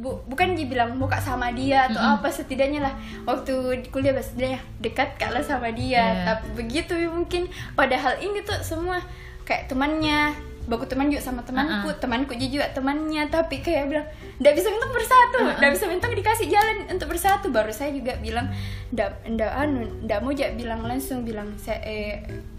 bu, 0.00 0.24
bukan 0.24 0.56
dibilang 0.56 0.96
muka 0.96 1.20
sama 1.20 1.52
dia 1.52 1.92
atau 1.92 2.00
mm 2.00 2.08
-hmm. 2.08 2.18
apa 2.24 2.28
setidaknya 2.32 2.80
lah. 2.88 2.94
Waktu 3.28 3.84
kuliah 3.92 4.16
dia 4.32 4.56
dekat 4.80 5.20
kalau 5.20 5.44
sama 5.44 5.68
dia. 5.76 6.00
Yeah. 6.00 6.24
tapi 6.24 6.56
begitu 6.56 6.96
mungkin 7.12 7.52
padahal 7.76 8.16
ini 8.24 8.40
tuh 8.40 8.56
semua 8.64 9.04
kayak 9.44 9.68
temannya 9.68 10.32
baku 10.64 10.88
teman 10.88 11.12
juga 11.12 11.20
sama 11.20 11.44
temanku, 11.44 11.88
uh 11.88 11.92
-uh. 11.92 12.00
temanku 12.00 12.32
juga 12.40 12.66
temannya, 12.72 13.28
tapi 13.28 13.60
kayak 13.60 13.84
bilang, 13.92 14.06
ndak 14.40 14.52
bisa 14.56 14.68
minta 14.72 14.88
bersatu, 14.88 15.38
ndak 15.44 15.56
uh 15.60 15.64
-uh. 15.64 15.74
bisa 15.76 15.84
minta 15.86 16.06
dikasih 16.08 16.48
jalan 16.48 16.76
untuk 16.88 17.08
bersatu. 17.12 17.46
Baru 17.52 17.70
saya 17.70 17.92
juga 17.92 18.16
bilang, 18.18 18.48
ndak 18.90 19.28
ndak 19.28 19.52
anu, 19.52 19.84
ndak 20.08 20.18
mau 20.24 20.32
jak 20.32 20.56
bilang 20.56 20.80
langsung 20.84 21.22
bilang 21.22 21.52
saya 21.60 21.78
eh, 21.84 22.14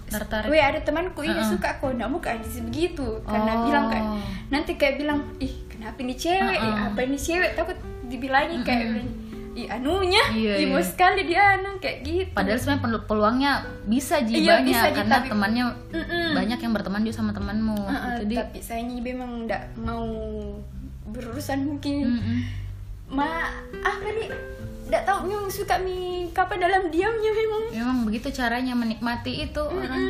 tertarik. 0.08 0.54
Weh 0.54 0.62
ada 0.62 0.80
temanku 0.86 1.26
ini 1.26 1.34
uh 1.34 1.42
-uh. 1.42 1.50
suka 1.50 1.82
kok, 1.82 1.92
ndak 1.98 2.10
mau 2.10 2.22
kayak 2.22 2.46
begitu, 2.70 3.26
karena 3.26 3.52
oh. 3.58 3.62
bilang 3.66 3.86
kayak 3.90 4.06
nanti 4.54 4.72
kayak 4.78 4.96
bilang, 5.02 5.20
ih 5.42 5.66
kenapa 5.66 5.98
ini 6.06 6.14
cewek, 6.14 6.58
uh 6.58 6.66
-uh. 6.66 6.78
Eh, 6.78 6.84
apa 6.94 7.00
ini 7.02 7.18
cewek, 7.18 7.52
takut 7.58 7.78
dibilangin 8.06 8.62
kayak 8.62 8.86
uh 8.94 9.02
-uh 9.02 9.25
i 9.56 9.72
anunya 9.72 10.24
iya, 10.36 10.54
iya. 10.60 10.80
sekali 10.84 11.24
dia 11.24 11.56
anu 11.56 11.80
kayak 11.80 12.04
gitu 12.04 12.32
padahal 12.36 12.60
sebenarnya 12.60 13.08
peluangnya 13.08 13.52
bisa 13.88 14.20
ji 14.28 14.44
iya, 14.44 14.60
banyak 14.60 14.76
bisa, 14.76 14.88
karena 14.92 15.16
tapi, 15.24 15.28
temannya 15.32 15.64
mm 15.72 16.04
-mm. 16.04 16.28
banyak 16.36 16.60
yang 16.60 16.74
berteman 16.76 17.02
juga 17.08 17.16
sama 17.16 17.32
temanmu 17.32 17.80
uh 17.80 17.88
-uh, 17.88 18.16
jadi 18.28 18.36
tapi 18.44 18.60
saya 18.60 18.84
memang 18.84 19.48
tidak 19.48 19.64
mau 19.80 20.06
berurusan 21.08 21.60
mungkin 21.64 22.04
mm 22.04 22.20
-mm. 22.20 22.38
ma 23.16 23.48
apa 23.80 24.08
nih 24.12 24.28
tidak 24.86 25.04
tahu 25.08 25.20
memang 25.32 25.48
suka 25.48 25.76
mi 25.80 26.30
kapan 26.36 26.60
dalam 26.60 26.84
diamnya 26.92 27.32
memang 27.32 27.64
memang 27.72 27.98
begitu 28.12 28.36
caranya 28.36 28.76
menikmati 28.76 29.48
itu 29.48 29.64
mm 29.64 29.88
-mm. 29.88 30.10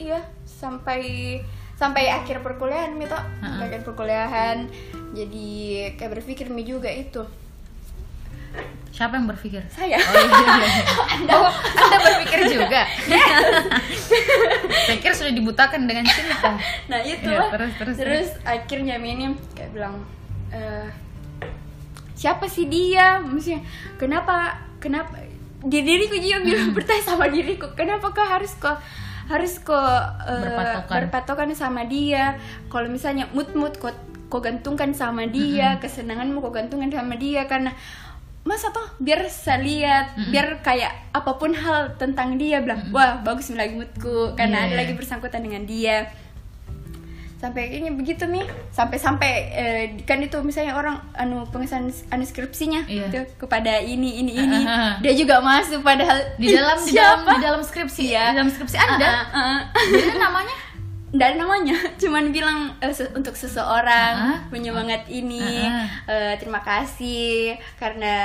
iya 0.00 0.24
sampai 0.48 1.36
sampai 1.76 2.08
akhir 2.08 2.40
perkuliahan 2.40 2.96
mi 2.96 3.04
toh 3.04 3.20
uh-uh. 3.20 3.60
akhir 3.60 3.84
perkuliahan 3.84 4.68
jadi 5.12 5.48
kayak 6.00 6.16
berpikir 6.16 6.48
mi 6.48 6.64
juga 6.64 6.88
itu 6.88 7.24
Siapa 8.90 9.16
yang 9.16 9.30
berpikir? 9.30 9.62
Saya. 9.72 9.96
Oh, 9.96 10.12
iya, 10.12 10.28
iya. 10.28 10.54
iya. 10.60 10.84
anda, 11.16 11.32
oh, 11.40 11.52
anda 11.78 11.96
berpikir 12.04 12.40
juga. 12.52 12.84
Saya 14.84 14.96
kira 15.00 15.14
sudah 15.14 15.32
dibutakan 15.32 15.88
dengan 15.88 16.04
cinta. 16.04 16.58
Nah 16.90 17.00
itu 17.00 17.30
ya, 17.30 17.48
terus, 17.48 17.72
terus, 17.78 17.96
terus, 17.96 18.28
akhirnya 18.42 19.00
Minim 19.00 19.38
kayak 19.54 19.70
bilang, 19.72 20.04
e, 20.50 20.90
siapa 22.18 22.44
sih 22.50 22.68
dia? 22.68 23.24
Maksudnya 23.24 23.64
kenapa 23.96 24.60
kenapa 24.82 25.16
di 25.64 25.80
diriku 25.80 26.20
juga 26.20 26.44
bilang 26.44 26.76
bertanya 26.76 27.04
sama 27.04 27.32
diriku, 27.32 27.72
kenapa 27.72 28.12
kau 28.12 28.26
harus 28.26 28.52
kok 28.60 28.76
harus 29.30 29.62
kok 29.62 29.72
uh, 29.72 30.42
berpatokan. 30.44 30.96
berpatokan 31.00 31.50
sama 31.56 31.86
dia? 31.86 32.36
Kalau 32.68 32.90
misalnya 32.90 33.30
mood 33.32 33.54
mood 33.56 33.78
kok 33.80 33.96
kau 34.28 34.42
gantungkan 34.44 34.92
sama 34.92 35.24
dia, 35.30 35.74
mm 35.74 35.74
-hmm. 35.78 35.82
kesenanganmu 35.82 36.38
kau 36.42 36.52
gantungkan 36.52 36.90
sama 36.90 37.14
dia 37.16 37.48
karena 37.48 37.72
masa 38.40 38.72
toh 38.72 38.88
biar 38.96 39.28
saya 39.28 39.60
lihat 39.60 40.16
mm-hmm. 40.16 40.32
biar 40.32 40.46
kayak 40.64 40.92
apa 41.12 41.36
pun 41.36 41.52
hal 41.52 41.94
tentang 42.00 42.40
dia 42.40 42.64
bilang 42.64 42.88
mm-hmm. 42.88 42.96
wah 42.96 43.20
bagus 43.20 43.52
nih 43.52 43.68
lagi 43.68 43.74
moodku 43.76 44.32
karena 44.32 44.64
yeah. 44.64 44.66
ada 44.66 44.74
iya. 44.74 44.80
lagi 44.80 44.92
bersangkutan 44.96 45.44
dengan 45.44 45.62
dia 45.68 46.08
sampai 47.40 47.72
ini 47.72 47.88
begitu 47.96 48.28
nih 48.28 48.44
sampai 48.68 49.00
sampai 49.00 49.32
eh, 49.56 49.84
kan 50.04 50.20
itu 50.20 50.36
misalnya 50.44 50.76
orang 50.76 51.00
anu 51.16 51.48
pengesahan 51.48 51.88
anu 52.12 52.24
skripsinya 52.28 52.84
yeah. 52.84 53.08
gitu 53.08 53.24
kepada 53.40 53.80
ini 53.80 54.20
ini 54.20 54.36
ini 54.36 54.60
uh-huh. 54.60 55.00
dia 55.00 55.16
juga 55.16 55.40
masuk 55.40 55.80
padahal 55.80 56.20
di 56.36 56.52
dalam 56.52 56.76
di 56.84 56.92
dalam 57.00 57.20
di 57.24 57.40
dalam 57.40 57.62
skripsi 57.64 58.04
ya 58.12 58.36
di 58.36 58.44
dalam 58.44 58.52
skripsi 58.52 58.76
anda 58.76 59.24
uh-huh. 59.24 59.56
uh-huh. 59.72 60.16
namanya 60.20 60.56
Nggak 61.10 61.26
ada 61.26 61.36
namanya, 61.42 61.76
cuman 62.02 62.30
bilang 62.30 62.58
uh, 62.78 62.92
se 62.94 63.10
untuk 63.14 63.34
seseorang 63.34 64.14
uh 64.14 64.26
-huh. 64.30 64.38
penyemangat 64.50 65.10
ini 65.10 65.42
uh 65.42 65.70
-huh. 65.70 65.88
uh, 66.06 66.32
terima 66.38 66.62
kasih 66.62 67.58
karena 67.82 68.16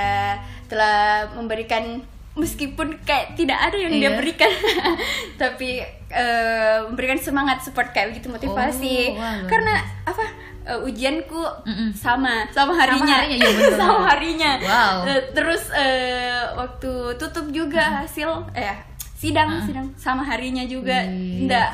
telah 0.70 1.30
memberikan 1.34 2.06
meskipun 2.36 3.00
kayak 3.08 3.40
tidak 3.40 3.56
ada 3.56 3.78
yang 3.80 3.96
iya. 3.96 4.12
dia 4.12 4.12
berikan 4.20 4.52
tapi 5.42 5.80
uh, 6.12 6.92
memberikan 6.92 7.16
semangat 7.16 7.64
support 7.64 7.96
kayak 7.96 8.12
begitu 8.12 8.28
motivasi 8.28 9.16
oh, 9.16 9.24
wow, 9.24 9.48
karena 9.48 9.80
apa 10.04 10.26
uh, 10.68 10.80
ujianku 10.84 11.42
mm 11.64 11.74
-mm. 11.74 11.90
sama 11.96 12.44
sama 12.52 12.76
harinya 12.76 13.24
sama 13.24 13.24
harinya, 13.24 13.48
ya 13.48 13.78
sama 13.80 14.02
harinya. 14.12 14.52
Wow. 14.60 14.96
Uh, 15.08 15.22
terus 15.32 15.64
uh, 15.72 16.44
waktu 16.60 16.92
tutup 17.16 17.48
juga 17.56 18.04
hasil 18.04 18.52
eh 18.52 18.76
sidang 19.16 19.48
uh 19.48 19.56
-huh. 19.64 19.66
sidang 19.66 19.88
sama 19.96 20.28
harinya 20.28 20.68
juga 20.68 21.08
enggak 21.08 21.72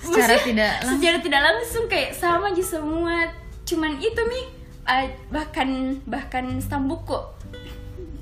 secara 0.00 0.34
tidak 0.40 0.70
langsung. 0.80 0.90
secara 0.98 1.18
tidak 1.20 1.42
langsung 1.42 1.84
kayak 1.88 2.10
sama 2.16 2.52
aja 2.52 2.64
semua. 2.64 3.16
Cuman 3.64 3.92
itu 3.98 4.20
nih 4.20 4.44
uh, 4.84 5.06
bahkan 5.32 5.68
bahkan 6.04 6.44
stambuku 6.60 7.16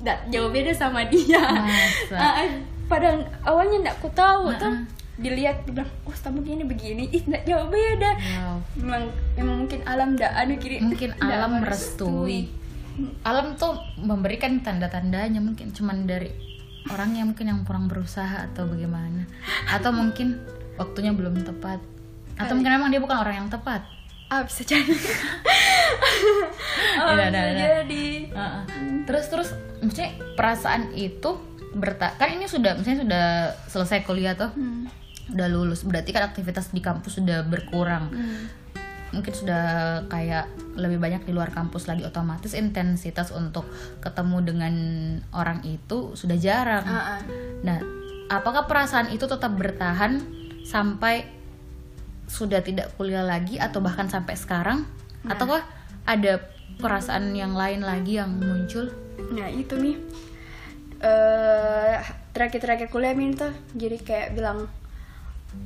tidak 0.03 0.19
jauh 0.27 0.51
beda 0.51 0.71
sama 0.75 1.07
dia. 1.07 1.39
Uh, 2.11 2.59
padahal 2.91 3.23
awalnya 3.47 3.77
tidak 3.79 3.95
ku 4.03 4.09
tahu 4.11 4.51
uh 4.51 4.53
-uh. 4.53 4.59
tuh 4.59 4.73
dilihat 5.13 5.63
dibilang 5.63 5.89
oh 6.09 6.15
stambuk 6.15 6.43
ini 6.43 6.65
begini. 6.65 7.07
Ih 7.13 7.21
tidak 7.23 7.43
jauh 7.45 7.67
beda. 7.69 8.11
Wow. 8.17 8.57
memang 8.81 9.03
memang 9.37 9.55
mungkin 9.65 9.79
alam 9.85 10.09
tidak 10.17 10.31
anu 10.35 10.53
kiri 10.57 10.77
mungkin 10.81 11.09
alam 11.21 11.61
merestui. 11.61 12.49
alam 13.25 13.57
tuh 13.57 13.73
memberikan 13.97 14.61
tanda-tandanya 14.61 15.41
mungkin 15.41 15.73
cuman 15.73 16.05
dari 16.05 16.29
orang 16.93 17.17
yang 17.17 17.33
mungkin 17.33 17.49
yang 17.49 17.61
kurang 17.65 17.87
berusaha 17.87 18.49
atau 18.51 18.67
bagaimana. 18.69 19.25
Atau 19.71 19.95
mungkin 19.95 20.41
waktunya 20.77 21.13
belum 21.13 21.45
tepat 21.45 21.79
atau 22.33 22.53
Kali. 22.53 22.57
mungkin 22.57 22.73
memang 22.81 22.89
dia 22.89 23.01
bukan 23.01 23.17
orang 23.17 23.45
yang 23.45 23.49
tepat 23.49 23.85
ah 24.33 24.41
bisa 24.41 24.65
jadi 24.65 24.93
oh, 26.97 27.13
bisa 27.17 27.51
jadi 27.53 28.05
uh 28.33 28.41
-uh. 28.41 28.63
terus 29.05 29.25
terus 29.29 29.49
maksudnya 29.83 30.17
perasaan 30.33 30.89
itu 30.97 31.37
berta 31.73 32.13
kan 32.17 32.33
ini 32.33 32.49
sudah 32.49 32.77
misalnya 32.77 33.05
sudah 33.05 33.27
selesai 33.69 34.05
kuliah 34.05 34.33
tuh 34.33 34.49
hmm. 34.53 34.89
udah 35.37 35.47
lulus 35.49 35.85
berarti 35.85 36.13
kan 36.13 36.25
aktivitas 36.25 36.73
di 36.73 36.81
kampus 36.81 37.21
sudah 37.21 37.45
berkurang 37.45 38.09
hmm. 38.09 38.41
mungkin 39.13 39.33
sudah 39.33 39.65
kayak 40.09 40.49
lebih 40.73 40.97
banyak 40.97 41.21
di 41.29 41.33
luar 41.33 41.53
kampus 41.53 41.85
lagi 41.85 42.01
otomatis 42.01 42.57
intensitas 42.57 43.29
untuk 43.29 43.69
ketemu 44.01 44.37
dengan 44.41 44.73
orang 45.33 45.61
itu 45.65 46.17
sudah 46.17 46.37
jarang 46.37 46.85
uh 46.85 46.97
-uh. 46.97 47.19
nah 47.61 47.77
apakah 48.33 48.65
perasaan 48.65 49.13
itu 49.13 49.29
tetap 49.29 49.53
bertahan 49.53 50.42
sampai 50.63 51.27
sudah 52.25 52.63
tidak 52.63 52.95
kuliah 52.97 53.21
lagi 53.21 53.59
atau 53.59 53.83
bahkan 53.83 54.09
sampai 54.09 54.33
sekarang? 54.39 54.87
Nah. 55.23 55.35
ataukah 55.35 55.63
ada 56.03 56.43
perasaan 56.79 57.31
yang 57.35 57.53
lain 57.55 57.85
lagi 57.85 58.19
yang 58.19 58.35
muncul? 58.39 58.91
Nah 59.31 59.47
itu 59.51 59.75
nih. 59.77 59.97
Uh, 61.03 61.99
terakhir-terakhir 62.31 62.87
kuliah 62.87 63.11
minta 63.11 63.51
jadi 63.75 63.99
kayak 63.99 64.39
bilang 64.39 64.71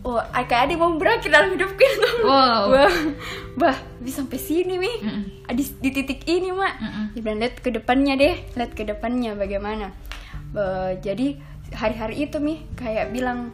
oh 0.01 0.17
kayak 0.33 0.67
ada 0.67 0.73
mau 0.75 0.91
berakhir 0.97 1.29
dalam 1.29 1.53
hidupku. 1.53 1.77
Itu 1.79 2.09
wow. 2.25 2.67
bah, 2.73 2.93
bah 3.55 3.77
bisa 4.01 4.25
sampai 4.25 4.41
sini 4.41 4.75
nih 4.81 4.95
mm 4.99 5.09
-mm. 5.09 5.53
di, 5.55 5.63
di 5.79 5.89
titik 5.93 6.25
ini 6.27 6.51
mak. 6.51 6.75
Mm 6.81 6.89
-mm. 6.89 7.05
bilang 7.21 7.37
lihat 7.39 7.55
ke 7.61 7.69
depannya 7.71 8.13
deh. 8.17 8.35
Lihat 8.57 8.71
ke 8.73 8.83
depannya 8.83 9.37
bagaimana. 9.37 9.93
Uh, 10.51 10.97
jadi 10.99 11.37
hari-hari 11.71 12.27
itu 12.27 12.37
nih 12.39 12.63
kayak 12.75 13.11
bilang 13.11 13.53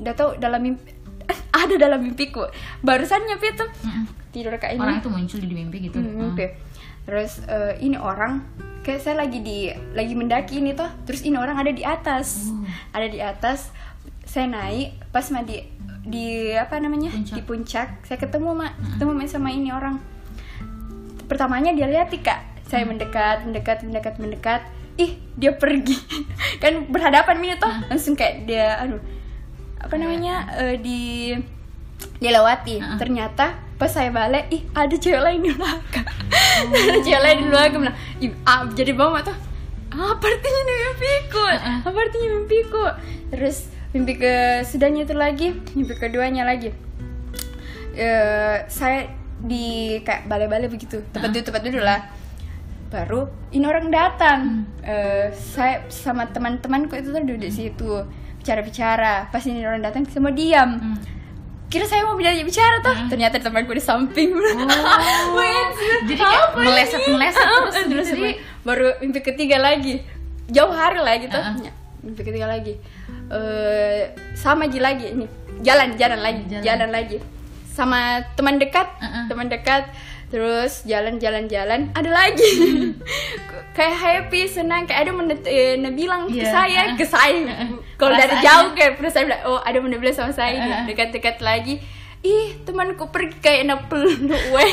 udah 0.00 0.14
tau 0.16 0.34
dalam 0.40 0.60
mimpi 0.62 1.02
ada 1.62 1.74
dalam 1.78 2.00
mimpiku. 2.02 2.46
Barusan 2.82 3.24
nyepi 3.28 3.48
tuh 3.56 3.70
mm 3.84 4.22
tidur 4.32 4.56
kayak 4.56 4.80
ini. 4.80 4.82
orang 4.82 4.96
itu 5.04 5.10
muncul 5.12 5.38
di 5.44 5.52
mimpi 5.52 5.76
gitu. 5.92 6.00
Mm, 6.00 6.16
mimpi 6.16 6.46
mm. 6.48 6.52
terus 7.04 7.44
uh, 7.52 7.76
ini 7.76 8.00
orang 8.00 8.40
kayak 8.80 9.04
saya 9.04 9.20
lagi 9.20 9.44
di 9.44 9.68
lagi 9.92 10.16
mendaki 10.16 10.64
ini 10.64 10.72
tuh 10.72 10.88
terus 11.04 11.20
ini 11.20 11.36
orang 11.36 11.60
ada 11.60 11.68
di 11.68 11.84
atas. 11.84 12.48
Uh. 12.48 12.64
ada 12.96 13.06
di 13.12 13.20
atas 13.20 13.68
saya 14.24 14.48
naik 14.48 14.96
pas 15.12 15.28
mandi 15.28 15.60
di 16.02 16.48
apa 16.56 16.80
namanya? 16.80 17.12
Puncak. 17.12 17.36
di 17.36 17.42
puncak 17.44 17.88
saya 18.08 18.18
ketemu 18.18 18.56
mak. 18.56 18.72
Mm. 18.72 18.88
ketemu 18.96 19.10
sama 19.28 19.48
ini 19.52 19.68
orang. 19.68 20.00
Pertamanya 21.28 21.76
dia 21.76 21.86
lihat 21.92 22.08
kak. 22.08 22.40
Saya 22.64 22.88
mendekat 22.88 23.44
mendekat 23.44 23.84
mendekat 23.84 24.16
mendekat. 24.16 24.64
Ih 24.96 25.20
dia 25.36 25.52
pergi. 25.52 26.00
Kan 26.64 26.88
berhadapan 26.88 27.36
ini 27.44 27.54
tuh 27.60 27.68
mm. 27.68 27.92
langsung 27.92 28.16
kayak 28.16 28.48
dia 28.48 28.80
aduh 28.80 29.21
apa 29.82 29.94
namanya? 29.98 30.46
Uh, 30.56 30.74
di 30.78 31.34
dilewati. 32.22 32.78
Uh 32.78 32.94
-uh. 32.94 32.98
ternyata 32.98 33.58
pas 33.78 33.90
saya 33.90 34.14
balik 34.14 34.46
ih 34.54 34.62
ada 34.74 34.94
cewek 34.94 35.22
lain 35.22 35.42
di 35.42 35.50
belakang. 35.54 36.06
Oh. 36.06 36.86
ada 36.86 36.98
cewek 37.02 37.22
lain 37.22 37.38
di 37.42 37.48
belakang. 37.50 37.80
Bilang 37.82 37.98
ah, 38.46 38.60
jadi 38.70 38.92
bawa 38.94 39.18
tuh. 39.26 39.36
Apa 39.92 40.24
artinya 40.24 40.60
nih 40.64 40.76
mimpiku 40.88 41.42
uh 41.42 41.52
-uh. 41.52 41.78
apa 41.84 41.98
artinya 42.00 42.28
mimpiku 42.40 42.84
terus 43.28 43.68
mimpi 43.92 44.16
ke 44.16 44.64
sudahnya 44.64 45.04
itu 45.04 45.12
lagi 45.12 45.48
mimpi 45.76 45.94
keduanya 45.98 46.46
lagi. 46.48 46.72
Uh, 47.92 48.64
saya 48.72 49.12
di 49.42 49.98
kayak 50.00 50.30
balai-balai 50.30 50.70
begitu. 50.70 51.02
Tempat 51.12 51.28
duduk 51.34 51.44
tempat 51.50 51.62
duduk 51.66 51.82
lah. 51.84 52.00
Baru 52.88 53.28
ini 53.52 53.64
orang 53.68 53.92
datang. 53.92 54.40
Hmm. 54.80 54.86
uh, 54.86 55.26
saya 55.34 55.84
sama 55.92 56.30
teman-temanku 56.30 56.96
itu 56.96 57.12
tuh 57.12 57.20
duduk 57.20 57.40
di 57.42 57.50
situ 57.52 58.21
bicara-bicara. 58.42 59.30
Pas 59.30 59.42
ini 59.46 59.62
orang 59.62 59.86
datang 59.86 60.02
semua 60.10 60.34
diam. 60.34 60.82
Hmm. 60.82 60.98
kira 61.72 61.88
saya 61.88 62.04
mau 62.04 62.20
bicara 62.20 62.36
bicara 62.44 62.84
tuh 62.84 62.92
hmm. 62.92 63.08
ternyata 63.08 63.40
temanku 63.40 63.72
di 63.72 63.80
samping 63.80 64.28
oh. 64.36 64.44
jadi 66.04 66.20
kayak 66.20 66.52
meleset 66.52 67.00
meleset 67.08 67.48
terus, 67.48 67.76
terus 67.88 68.08
jadi 68.12 68.30
baru 68.60 69.00
mimpi 69.00 69.24
ketiga 69.24 69.56
lagi. 69.56 70.04
Jauh 70.52 70.68
hari 70.68 71.00
lah 71.00 71.16
gitu. 71.16 71.32
Uh 71.32 71.56
-uh. 71.56 71.72
mimpi 72.04 72.22
ketiga 72.28 72.44
lagi. 72.44 72.76
Uh, 73.32 74.04
sama 74.36 74.68
aja 74.68 74.84
lagi. 74.84 75.16
Ini 75.16 75.24
jalan 75.64 75.96
jalan 75.96 76.20
lagi. 76.20 76.42
Jalan, 76.44 76.60
jalan 76.60 76.90
lagi. 76.92 77.16
Sama 77.72 78.20
teman 78.36 78.60
dekat. 78.60 78.92
Uh 79.00 79.04
-uh. 79.08 79.24
teman 79.32 79.48
dekat 79.48 79.88
terus 80.32 80.88
jalan-jalan-jalan 80.88 81.92
ada 81.92 82.10
lagi. 82.10 82.50
Hmm. 82.56 82.90
kayak 83.76 83.96
happy 84.00 84.48
senang. 84.48 84.88
Kayak 84.88 85.06
ada 85.06 85.10
mana 85.12 85.34
eh, 85.44 85.76
bilang 85.92 86.32
yeah. 86.32 86.40
ke 86.40 86.44
iya. 86.48 86.50
saya 86.50 86.82
ke 87.00 87.04
saya. 87.04 87.54
Kalau 88.00 88.16
dari 88.16 88.36
jauh 88.40 88.72
kayak 88.72 88.96
pernah 88.96 89.12
saya 89.12 89.24
bilang 89.28 89.42
oh 89.44 89.60
ada 89.60 89.78
mana 89.84 90.00
bilang 90.00 90.16
sama 90.16 90.32
saya 90.32 90.56
uh. 90.56 90.84
dekat-dekat 90.88 91.44
lagi 91.44 91.76
ih 92.22 92.54
temanku 92.62 93.10
pergi 93.10 93.34
kayak 93.42 93.62
nak 93.66 93.80
peluk 93.90 94.30
weh. 94.54 94.70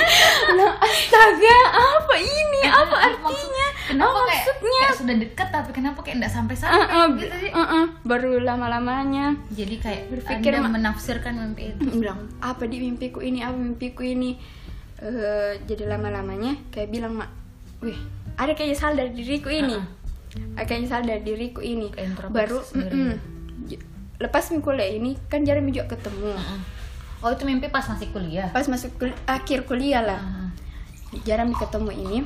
Nah, 0.53 0.77
astaga 0.77 1.57
apa 1.73 2.15
ini? 2.21 2.61
Apa 2.69 2.95
artinya? 3.09 3.67
kenapa 3.89 4.21
oh, 4.21 4.25
maksudnya? 4.29 4.81
kayak 4.85 4.97
sudah 5.01 5.15
dekat 5.17 5.47
tapi 5.49 5.71
kenapa 5.73 5.99
kayak 6.05 6.21
enggak 6.21 6.33
sampai 6.37 6.53
sampai 6.53 6.77
uh, 6.77 6.93
uh, 6.93 7.07
gitu 7.17 7.35
sih? 7.41 7.49
uh, 7.49 7.61
uh, 7.65 7.85
baru 8.05 8.37
lama 8.37 8.69
lamanya 8.69 9.33
jadi 9.49 9.75
kayak 9.81 10.03
berpikir 10.13 10.53
anda 10.53 10.69
menafsirkan 10.69 11.33
mimpi 11.33 11.73
itu. 11.73 11.97
Bilang 11.97 12.29
apa 12.37 12.69
di 12.69 12.77
mimpiku 12.85 13.17
ini? 13.25 13.41
Apa 13.41 13.57
mimpiku 13.57 14.05
ini 14.05 14.37
uh, 15.03 15.51
jadi 15.65 15.83
lama-lamanya 15.87 16.59
kayak 16.71 16.91
bilang 16.91 17.15
mak 17.15 17.31
wih 17.79 17.95
ada 18.39 18.55
kayaknya 18.55 18.77
salah 18.79 18.95
dari 19.03 19.11
diriku 19.19 19.51
ini. 19.51 19.75
Uh 19.75 19.83
-uh. 19.83 20.63
kayaknya 20.63 20.87
salah 20.87 21.05
dari 21.15 21.23
diriku 21.27 21.59
ini. 21.59 21.91
Baru 22.31 22.63
mm 22.63 22.87
-mm, 22.87 23.11
lepas 24.19 24.51
kuliah 24.51 24.89
ini 24.95 25.19
kan 25.27 25.43
jarang 25.43 25.67
juga 25.67 25.95
ketemu. 25.95 26.35
Uh 26.35 26.39
-uh. 26.39 26.61
oh 27.27 27.29
itu 27.35 27.43
mimpi 27.43 27.67
pas 27.67 27.83
masih 27.83 28.07
kuliah? 28.15 28.47
Pas 28.55 28.67
masuk 28.67 28.95
kul 28.95 29.11
akhir 29.27 29.67
kuliah 29.67 30.03
lah. 30.03 30.19
Uh. 30.19 30.49
jarang 31.27 31.51
ketemu 31.51 31.91
ini. 31.95 32.19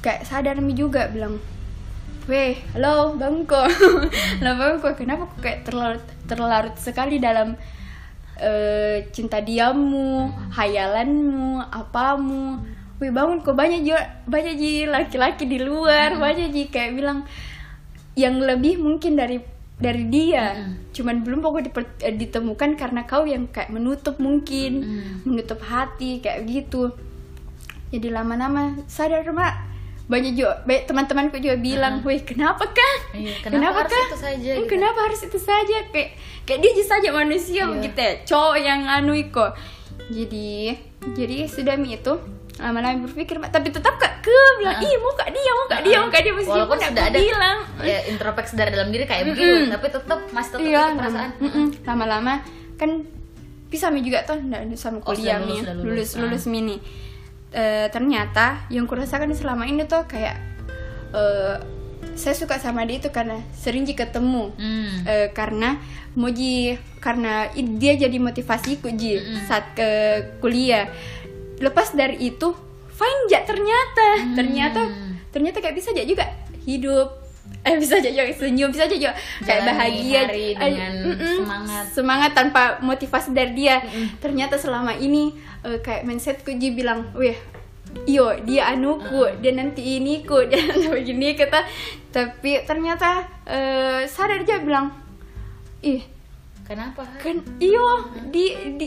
Kayak 0.00 0.24
sadar 0.24 0.56
mi 0.62 0.72
juga 0.72 1.10
bilang 1.10 1.42
weh 2.30 2.54
halo 2.78 3.18
bangko. 3.18 3.66
Halo 4.38 4.52
bangko 4.54 4.94
kenapa 4.94 5.26
kok 5.34 5.40
kayak 5.42 5.60
terlarut 5.66 6.04
terlarut 6.30 6.76
sekali 6.78 7.18
dalam 7.18 7.58
uh, 8.40 8.96
cinta 9.12 9.44
diammu 9.44 10.32
hmm. 10.32 10.50
hayalanmu 10.56 11.60
apamu 11.70 12.64
weh 13.00 13.12
bangun 13.12 13.40
kok 13.40 13.56
banyak 13.56 13.80
juga 13.84 14.24
banyak 14.28 14.54
ji 14.60 14.70
laki-laki 14.84 15.48
di 15.48 15.60
luar 15.60 16.16
hmm. 16.16 16.20
banyak 16.20 16.48
ji 16.52 16.62
kayak 16.68 16.96
bilang 16.96 17.24
yang 18.18 18.36
lebih 18.40 18.76
mungkin 18.76 19.16
dari 19.16 19.40
dari 19.80 20.04
dia 20.12 20.52
hmm. 20.52 20.92
cuman 20.92 21.24
belum 21.24 21.40
pokok 21.40 21.60
eh, 22.04 22.12
ditemukan 22.12 22.76
karena 22.76 23.08
kau 23.08 23.24
yang 23.24 23.48
kayak 23.48 23.72
menutup 23.72 24.20
mungkin 24.20 24.84
hmm. 24.84 25.24
menutup 25.24 25.60
hati 25.64 26.20
kayak 26.20 26.44
gitu 26.44 26.92
jadi 27.88 28.12
lama-lama 28.12 28.84
sadar 28.86 29.24
mak 29.32 29.69
banyak 30.10 30.32
juga 30.34 30.66
baik 30.66 30.90
teman-temanku 30.90 31.38
juga 31.38 31.56
bilang, 31.62 32.02
uh-huh. 32.02 32.20
kenapa 32.26 32.66
kan? 32.66 32.98
Iya, 33.14 33.34
kenapa, 33.46 33.54
kenapa 33.54 33.78
harus 33.78 33.94
kah? 33.94 34.02
itu 34.02 34.18
saja? 34.18 34.50
Gitu. 34.58 34.66
Kenapa 34.66 34.98
harus 35.06 35.20
itu 35.22 35.38
saja? 35.38 35.76
Kayak 35.94 36.08
kayak 36.42 36.58
dia 36.66 36.84
saja 36.84 37.08
manusia 37.14 37.62
iya. 37.62 37.70
begitu 37.70 37.98
ya, 38.02 38.12
cowok 38.26 38.56
yang 38.58 38.80
anu 38.90 39.14
iko. 39.14 39.46
Jadi 40.10 40.74
jadi 41.14 41.36
sudah 41.46 41.78
mi 41.78 41.94
itu 41.94 42.18
lama-lama 42.60 43.08
berpikir 43.08 43.40
tapi 43.48 43.72
tetap 43.72 43.96
kak 43.96 44.20
ke 44.20 44.38
bilang 44.60 44.76
ih 44.84 44.94
mau 45.00 45.16
kak 45.16 45.32
dia 45.32 45.52
mau 45.56 45.64
kak 45.64 45.80
dia 45.80 45.96
mau 45.96 46.10
kak 46.12 46.20
dia 46.20 46.32
meskipun 46.36 46.60
walaupun 46.60 46.78
sudah 46.92 47.04
ada 47.08 47.18
bilang 47.18 47.58
ya 47.80 47.98
introspeksi 48.12 48.52
dari 48.52 48.70
dalam 48.76 48.92
diri 48.92 49.08
kayak 49.08 49.24
mm 49.24 49.32
-mm. 49.32 49.32
begitu 49.32 49.72
tapi 49.72 49.86
tetap 49.88 50.20
masih 50.28 50.50
tetap 50.52 50.68
iya, 50.68 50.84
perasaan 50.92 51.30
mm 51.40 51.48
-mm. 51.48 51.66
lama-lama 51.88 52.34
kan 52.76 52.90
bisa 53.72 53.88
mi 53.88 54.04
juga 54.04 54.28
tuh 54.28 54.36
sama 54.76 55.00
oh, 55.00 55.08
kuliah 55.08 55.40
oh, 55.40 55.48
lulus, 55.48 55.64
lulus, 55.64 55.80
lulus, 55.80 56.10
lulus 56.20 56.44
ah. 56.44 56.50
mini 56.52 56.76
uh, 57.54 57.86
ternyata 57.90 58.66
yang 58.72 58.86
kurasakan 58.86 59.34
selama 59.34 59.66
ini 59.66 59.86
tuh 59.86 60.06
kayak 60.06 60.36
uh, 61.14 61.56
saya 62.16 62.34
suka 62.34 62.58
sama 62.58 62.84
dia 62.84 62.98
itu 62.98 63.08
karena 63.12 63.40
sering 63.54 63.86
ketemu 63.86 64.52
mm. 64.56 64.88
uh, 65.06 65.28
karena 65.36 65.78
moji 66.16 66.80
karena 66.98 67.48
dia 67.54 67.94
jadi 67.94 68.16
motivasiku 68.18 68.90
ji 68.92 69.20
mm. 69.20 69.46
saat 69.46 69.72
ke 69.76 69.88
kuliah 70.42 70.90
lepas 71.60 71.94
dari 71.94 72.18
itu 72.24 72.56
fine 72.90 73.22
ja 73.30 73.44
ternyata 73.46 74.08
mm. 74.26 74.34
ternyata 74.34 74.80
ternyata 75.30 75.62
kayak 75.62 75.76
bisa 75.78 75.94
aja 75.94 76.02
juga 76.02 76.26
hidup 76.66 77.29
eh 77.60 77.76
bisa 77.76 78.00
aja 78.00 78.24
senyum 78.32 78.72
bisa 78.72 78.88
aja 78.88 79.12
kayak 79.44 79.62
bahagia. 79.68 80.20
hari 80.24 80.56
dengan 80.56 80.94
mm 80.96 81.12
-mm, 81.12 81.36
semangat. 81.44 81.84
Semangat 81.92 82.30
tanpa 82.32 82.62
motivasi 82.80 83.36
dari 83.36 83.52
dia. 83.52 83.84
Mm 83.84 83.88
-mm. 83.88 84.06
ternyata 84.24 84.56
selama 84.56 84.96
ini 84.96 85.36
uh, 85.68 85.76
kayak 85.84 86.08
mindsetku 86.08 86.56
ji 86.56 86.72
bilang 86.72 87.12
wih 87.12 87.36
iyo 88.08 88.32
dia 88.48 88.70
anuku 88.72 89.28
uh. 89.28 89.34
dia 89.42 89.52
nanti 89.52 90.00
ini 90.00 90.24
ku 90.24 90.40
dia 90.48 90.56
nanti 90.64 90.88
begini 90.88 91.36
kata. 91.36 91.68
Tapi 92.10 92.64
ternyata 92.64 93.28
uh, 93.44 94.08
sadar 94.08 94.40
dia 94.40 94.64
bilang 94.64 94.96
ih 95.84 96.00
kenapa? 96.64 97.02
kan 97.18 97.44
iyo 97.60 98.08
di, 98.30 98.78
di 98.78 98.86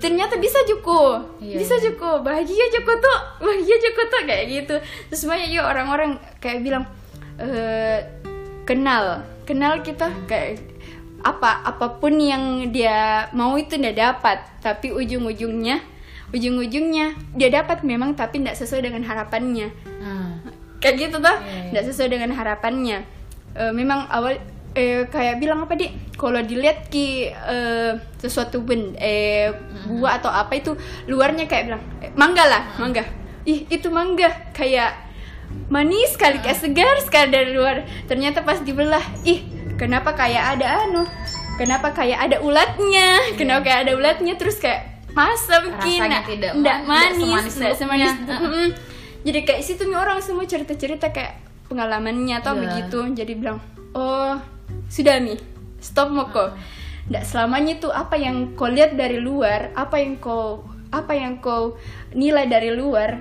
ternyata 0.00 0.40
bisa 0.40 0.56
juku 0.64 1.20
iya, 1.44 1.60
bisa 1.60 1.76
iya. 1.76 1.92
juku 1.92 2.10
bahagia 2.24 2.64
juku 2.72 2.92
tuh 2.96 3.18
bahagia 3.44 3.76
juku 3.76 4.02
tuh 4.10 4.22
kayak 4.26 4.44
gitu. 4.50 4.74
Terus 5.14 5.22
banyak 5.30 5.48
juga 5.54 5.64
orang-orang 5.70 6.18
kayak 6.42 6.66
bilang 6.66 6.90
uh, 7.40 7.98
kenal 8.68 9.24
kenal 9.48 9.80
kita 9.82 10.12
kayak 10.28 10.62
apa 11.20 11.64
apa 11.68 12.00
pun 12.00 12.16
yang 12.16 12.72
dia 12.72 13.28
mau 13.36 13.56
itu 13.60 13.76
dia 13.76 13.92
dapat 13.92 14.40
tapi 14.64 14.88
ujung-ujungnya 14.92 15.84
ujung-ujungnya 16.32 17.12
dia 17.34 17.50
dapat 17.50 17.82
memang 17.84 18.16
tapi 18.16 18.40
tidak 18.40 18.56
sesuai 18.56 18.88
dengan 18.88 19.02
harapannya 19.04 19.68
hmm. 20.00 20.32
kayak 20.80 20.96
gitu 20.96 21.16
tuh 21.20 21.28
tidak 21.28 21.44
yeah, 21.44 21.72
yeah. 21.76 21.84
sesuai 21.84 22.08
dengan 22.08 22.30
harapannya 22.32 22.98
uh, 23.58 23.72
memang 23.74 24.08
awal 24.08 24.38
eh, 24.74 25.06
kayak 25.10 25.42
bilang 25.42 25.66
apa 25.66 25.74
di 25.74 25.90
kalau 26.14 26.38
dilihat 26.38 26.92
ki 26.92 27.32
uh, 27.32 27.98
sesuatu 28.22 28.62
ben 28.62 28.94
eh 28.96 29.50
hmm. 29.50 29.98
buah 29.98 30.22
atau 30.22 30.30
apa 30.30 30.52
itu 30.56 30.72
luarnya 31.10 31.50
kayak 31.50 31.64
bilang 31.72 31.82
eh, 32.00 32.12
mangga 32.14 32.44
lah 32.46 32.62
hmm. 32.64 32.78
mangga 32.78 33.04
ih 33.48 33.66
itu 33.66 33.88
mangga 33.90 34.30
kayak 34.54 35.09
manis 35.70 36.18
sekali 36.18 36.42
kayak 36.42 36.58
segar 36.58 36.96
sekali 37.02 37.28
dari 37.30 37.50
luar. 37.54 37.86
Ternyata 38.10 38.42
pas 38.42 38.58
dibelah 38.60 39.02
ih 39.22 39.46
kenapa 39.78 40.12
kayak 40.12 40.58
ada 40.58 40.86
anu? 40.86 41.06
Kenapa 41.56 41.92
kayak 41.92 42.18
ada 42.18 42.36
ulatnya? 42.40 43.20
Yeah. 43.30 43.36
kenapa 43.36 43.68
kayak 43.68 43.80
ada 43.88 43.92
ulatnya? 43.96 44.34
Terus 44.36 44.56
kayak 44.58 45.04
masa 45.10 45.60
rasanya 45.66 46.22
tidak 46.22 46.54
enggak 46.54 46.78
manis 46.86 47.54
tidak 47.54 47.74
semanis, 47.76 48.12
semanis. 48.14 48.72
Jadi 49.26 49.38
kayak 49.44 49.62
situ 49.66 49.82
nih 49.84 49.98
orang 49.98 50.24
semua 50.24 50.48
cerita 50.48 50.72
cerita 50.78 51.12
kayak 51.12 51.36
pengalamannya 51.68 52.40
atau 52.40 52.56
yeah. 52.56 52.62
begitu? 52.66 52.98
Jadi 53.14 53.32
bilang 53.36 53.58
oh 53.94 54.40
sudah 54.90 55.20
nih 55.20 55.38
stop 55.78 56.10
moko. 56.10 56.50
Tidak 57.10 57.26
selamanya 57.26 57.82
tuh 57.82 57.90
apa 57.90 58.14
yang 58.14 58.54
kau 58.54 58.70
lihat 58.70 58.94
dari 58.94 59.18
luar 59.18 59.74
apa 59.74 59.98
yang 59.98 60.16
kau 60.22 60.62
apa 60.90 61.12
yang 61.14 61.42
kau 61.42 61.78
nilai 62.14 62.46
dari 62.46 62.70
luar 62.74 63.18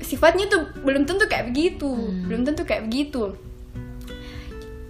sifatnya 0.00 0.46
tuh 0.46 0.62
belum 0.82 1.04
tentu 1.04 1.26
kayak 1.26 1.50
begitu 1.50 1.90
hmm. 1.90 2.26
belum 2.30 2.42
tentu 2.46 2.62
kayak 2.62 2.86
begitu 2.86 3.34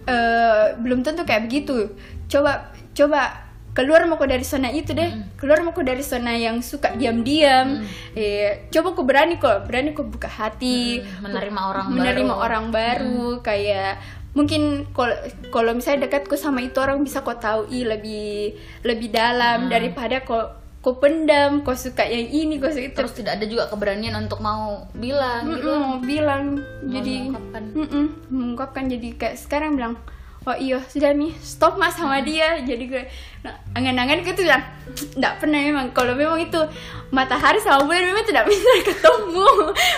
uh, 0.08 0.66
belum 0.80 1.04
tentu 1.04 1.22
kayak 1.28 1.46
begitu 1.46 1.92
coba 2.28 2.72
coba 2.96 3.48
keluar 3.76 4.02
mau 4.10 4.18
dari 4.18 4.42
zona 4.42 4.74
itu 4.74 4.90
deh 4.90 5.06
mm. 5.06 5.38
keluar 5.38 5.62
mau 5.62 5.70
dari 5.70 6.02
zona 6.02 6.34
yang 6.34 6.58
suka 6.66 6.98
diam-diam 6.98 7.86
mm. 7.86 8.18
eh 8.18 8.66
coba 8.74 8.98
kok 8.98 9.06
berani 9.06 9.34
kok 9.38 9.70
berani 9.70 9.94
kok 9.94 10.10
buka 10.10 10.26
hati 10.26 10.98
mm. 10.98 11.22
menerima 11.22 11.60
orang 11.62 11.86
menerima 11.94 12.34
baru. 12.34 12.42
orang 12.42 12.64
baru 12.74 13.22
mm. 13.38 13.40
kayak 13.46 13.92
mungkin 14.34 14.90
kalau 14.90 15.14
kalau 15.54 15.70
misalnya 15.78 16.10
dekatku 16.10 16.34
sama 16.34 16.58
itu 16.58 16.82
orang 16.82 17.06
bisa 17.06 17.22
kok 17.22 17.38
tahu 17.38 17.70
i 17.70 17.86
lebih 17.86 18.58
lebih 18.82 19.14
dalam 19.14 19.66
mm. 19.66 19.70
daripada 19.70 20.26
kok 20.26 20.67
kok 20.88 21.04
pendam 21.04 21.60
kok 21.60 21.76
suka 21.76 22.00
yang 22.08 22.32
ini 22.32 22.56
kok 22.56 22.72
suka 22.72 22.88
itu. 22.88 22.96
Terus 22.96 23.12
tidak 23.12 23.32
ada 23.36 23.44
juga 23.44 23.68
keberanian 23.68 24.16
untuk 24.24 24.40
mau 24.40 24.88
bilang 24.96 25.44
mm 25.44 25.52
-mm, 25.52 25.56
gitu. 25.60 25.68
mau 25.68 25.96
bilang. 26.00 26.44
Mau 26.56 26.88
jadi 26.88 27.12
mengungkapkan. 27.28 27.64
Mm 27.76 27.88
-mm, 27.92 28.04
mengungkapkan. 28.32 28.84
Jadi 28.88 29.08
kayak 29.20 29.36
sekarang 29.36 29.76
bilang 29.76 30.00
oh 30.48 30.56
iya 30.56 30.80
sudah 30.80 31.12
nih 31.12 31.36
stop 31.44 31.76
mas 31.76 31.92
sama 31.92 32.24
dia. 32.24 32.56
Jadi 32.64 32.88
gue 32.88 33.04
nah, 33.44 33.52
angan-angan 33.76 34.24
gitu 34.24 34.48
bilang 34.48 34.64
nggak 35.12 35.34
pernah 35.44 35.60
memang. 35.60 35.92
Kalau 35.92 36.16
memang 36.16 36.40
itu 36.40 36.60
matahari 37.12 37.60
sama 37.60 37.84
bulan 37.84 38.08
memang 38.08 38.24
tidak 38.24 38.48
bisa 38.48 38.72
ketemu. 38.88 39.48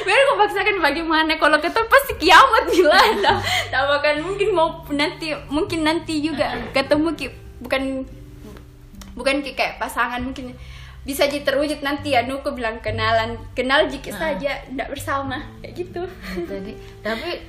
Biar 0.02 0.18
gue 0.26 0.36
paksakan 0.42 0.76
bagaimana. 0.82 1.38
Kalau 1.38 1.62
ketemu 1.62 1.86
pasti 1.86 2.12
kiamat 2.18 2.66
gila 2.66 2.98
tak, 3.22 3.36
tak 3.70 3.82
bahkan 3.86 4.26
mungkin 4.26 4.48
mau 4.50 4.82
nanti 4.90 5.38
mungkin 5.46 5.86
nanti 5.86 6.18
juga 6.18 6.50
ketemu 6.74 7.14
ki 7.14 7.26
bukan 7.62 8.02
bukan 9.14 9.44
kayak 9.44 9.78
pasangan 9.78 10.18
mungkin 10.18 10.58
bisa 11.00 11.24
jadi 11.24 11.40
terwujud 11.40 11.80
nanti 11.80 12.12
ya 12.12 12.28
nuku 12.28 12.52
bilang 12.52 12.84
kenalan 12.84 13.40
kenal 13.56 13.88
jika 13.88 14.12
saja 14.12 14.60
tidak 14.68 14.88
bersama 14.92 15.40
kayak 15.64 15.72
gitu. 15.72 16.02
Jadi 16.44 16.76
tapi 17.00 17.40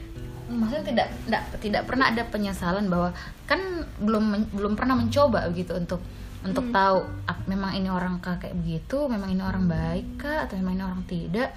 maksudnya 0.48 0.84
tidak 0.88 1.08
tidak 1.28 1.44
tidak 1.60 1.84
pernah 1.84 2.06
ada 2.12 2.24
penyesalan 2.28 2.88
bahwa 2.88 3.12
kan 3.48 3.60
belum 4.00 4.56
belum 4.56 4.74
pernah 4.80 4.96
mencoba 4.96 5.52
gitu 5.52 5.76
untuk 5.76 6.00
untuk 6.42 6.72
hmm. 6.72 6.74
tahu 6.74 7.00
memang 7.46 7.76
ini 7.76 7.92
orang 7.92 8.24
kayak 8.24 8.56
begitu 8.56 9.06
memang 9.06 9.30
ini 9.30 9.44
orang 9.44 9.68
baik 9.68 10.08
kah 10.18 10.48
atau 10.48 10.56
memang 10.56 10.74
ini 10.80 10.84
orang 10.88 11.04
tidak. 11.06 11.52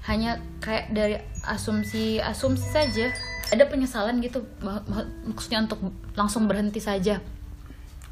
Hanya 0.00 0.40
kayak 0.64 0.96
dari 0.96 1.16
asumsi 1.44 2.20
asumsi 2.20 2.68
saja 2.68 3.12
ada 3.52 3.64
penyesalan 3.68 4.20
gitu 4.20 4.44
maksudnya 5.28 5.64
untuk 5.64 5.92
langsung 6.16 6.44
berhenti 6.48 6.80
saja. 6.80 7.20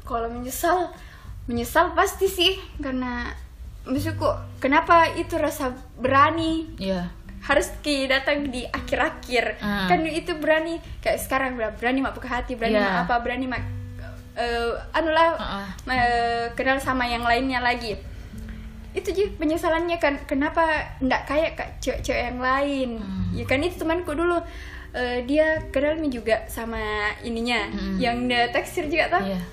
Kalau 0.05 0.29
menyesal 0.33 0.89
menyesal 1.49 1.97
pasti 1.97 2.29
sih 2.29 2.53
karena 2.77 3.33
maksudku 3.89 4.29
kenapa 4.61 5.09
itu 5.17 5.33
rasa 5.41 5.73
berani 5.97 6.69
yeah 6.77 7.19
harus 7.39 7.71
ki 7.79 8.11
datang 8.11 8.51
di 8.51 8.67
akhir-akhir 8.67 9.63
hmm. 9.63 9.87
kan 9.87 9.99
itu 10.03 10.35
berani 10.35 10.77
kayak 10.99 11.19
sekarang 11.23 11.55
berani 11.55 12.03
mak 12.03 12.13
buka 12.13 12.27
hati 12.27 12.59
berani 12.59 12.77
yeah. 12.77 13.01
mak 13.01 13.07
apa 13.07 13.15
berani 13.23 13.45
mak 13.47 13.63
uh, 14.35 14.75
anulah 14.91 15.39
uh 15.39 15.43
-uh. 15.63 15.67
Uh, 15.87 16.45
kenal 16.53 16.77
sama 16.83 17.07
yang 17.07 17.23
lainnya 17.23 17.63
lagi 17.63 17.95
itu 18.91 19.09
sih 19.13 19.25
penyesalannya 19.37 20.01
kan 20.01 20.19
kenapa 20.25 20.97
ndak 20.99 21.29
kayak 21.29 21.55
kak 21.55 21.69
cewek-cewek 21.79 22.33
yang 22.33 22.41
lain 22.41 22.89
hmm. 22.99 23.37
ya 23.37 23.45
kan 23.47 23.61
itu 23.63 23.77
temanku 23.79 24.11
dulu 24.17 24.41
uh, 24.41 25.17
dia 25.23 25.63
kenal 25.71 26.09
juga 26.11 26.43
sama 26.51 27.13
ininya 27.23 27.69
hmm. 27.71 27.97
yang 28.01 28.27
dia 28.27 28.51
tekstur 28.51 28.89
juga 28.91 29.15
tuh 29.15 29.23
yeah. 29.31 29.43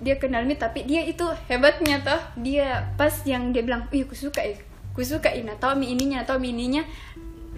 Dia 0.00 0.20
kenal 0.20 0.44
mi 0.44 0.56
tapi 0.56 0.84
dia 0.84 1.00
itu 1.04 1.24
hebatnya 1.48 2.04
tuh 2.04 2.20
dia 2.40 2.92
pas 3.00 3.12
yang 3.24 3.52
dia 3.52 3.64
bilang 3.64 3.88
ih 3.92 4.04
aku 4.04 4.12
suka 4.12 4.44
ya 4.44 4.56
aku 4.96 5.04
suka 5.04 5.28
ini 5.28 5.52
atau 5.52 5.76
mi 5.76 5.92
ininya 5.92 6.24
atau 6.24 6.40
mi 6.40 6.56
ininya. 6.56 6.80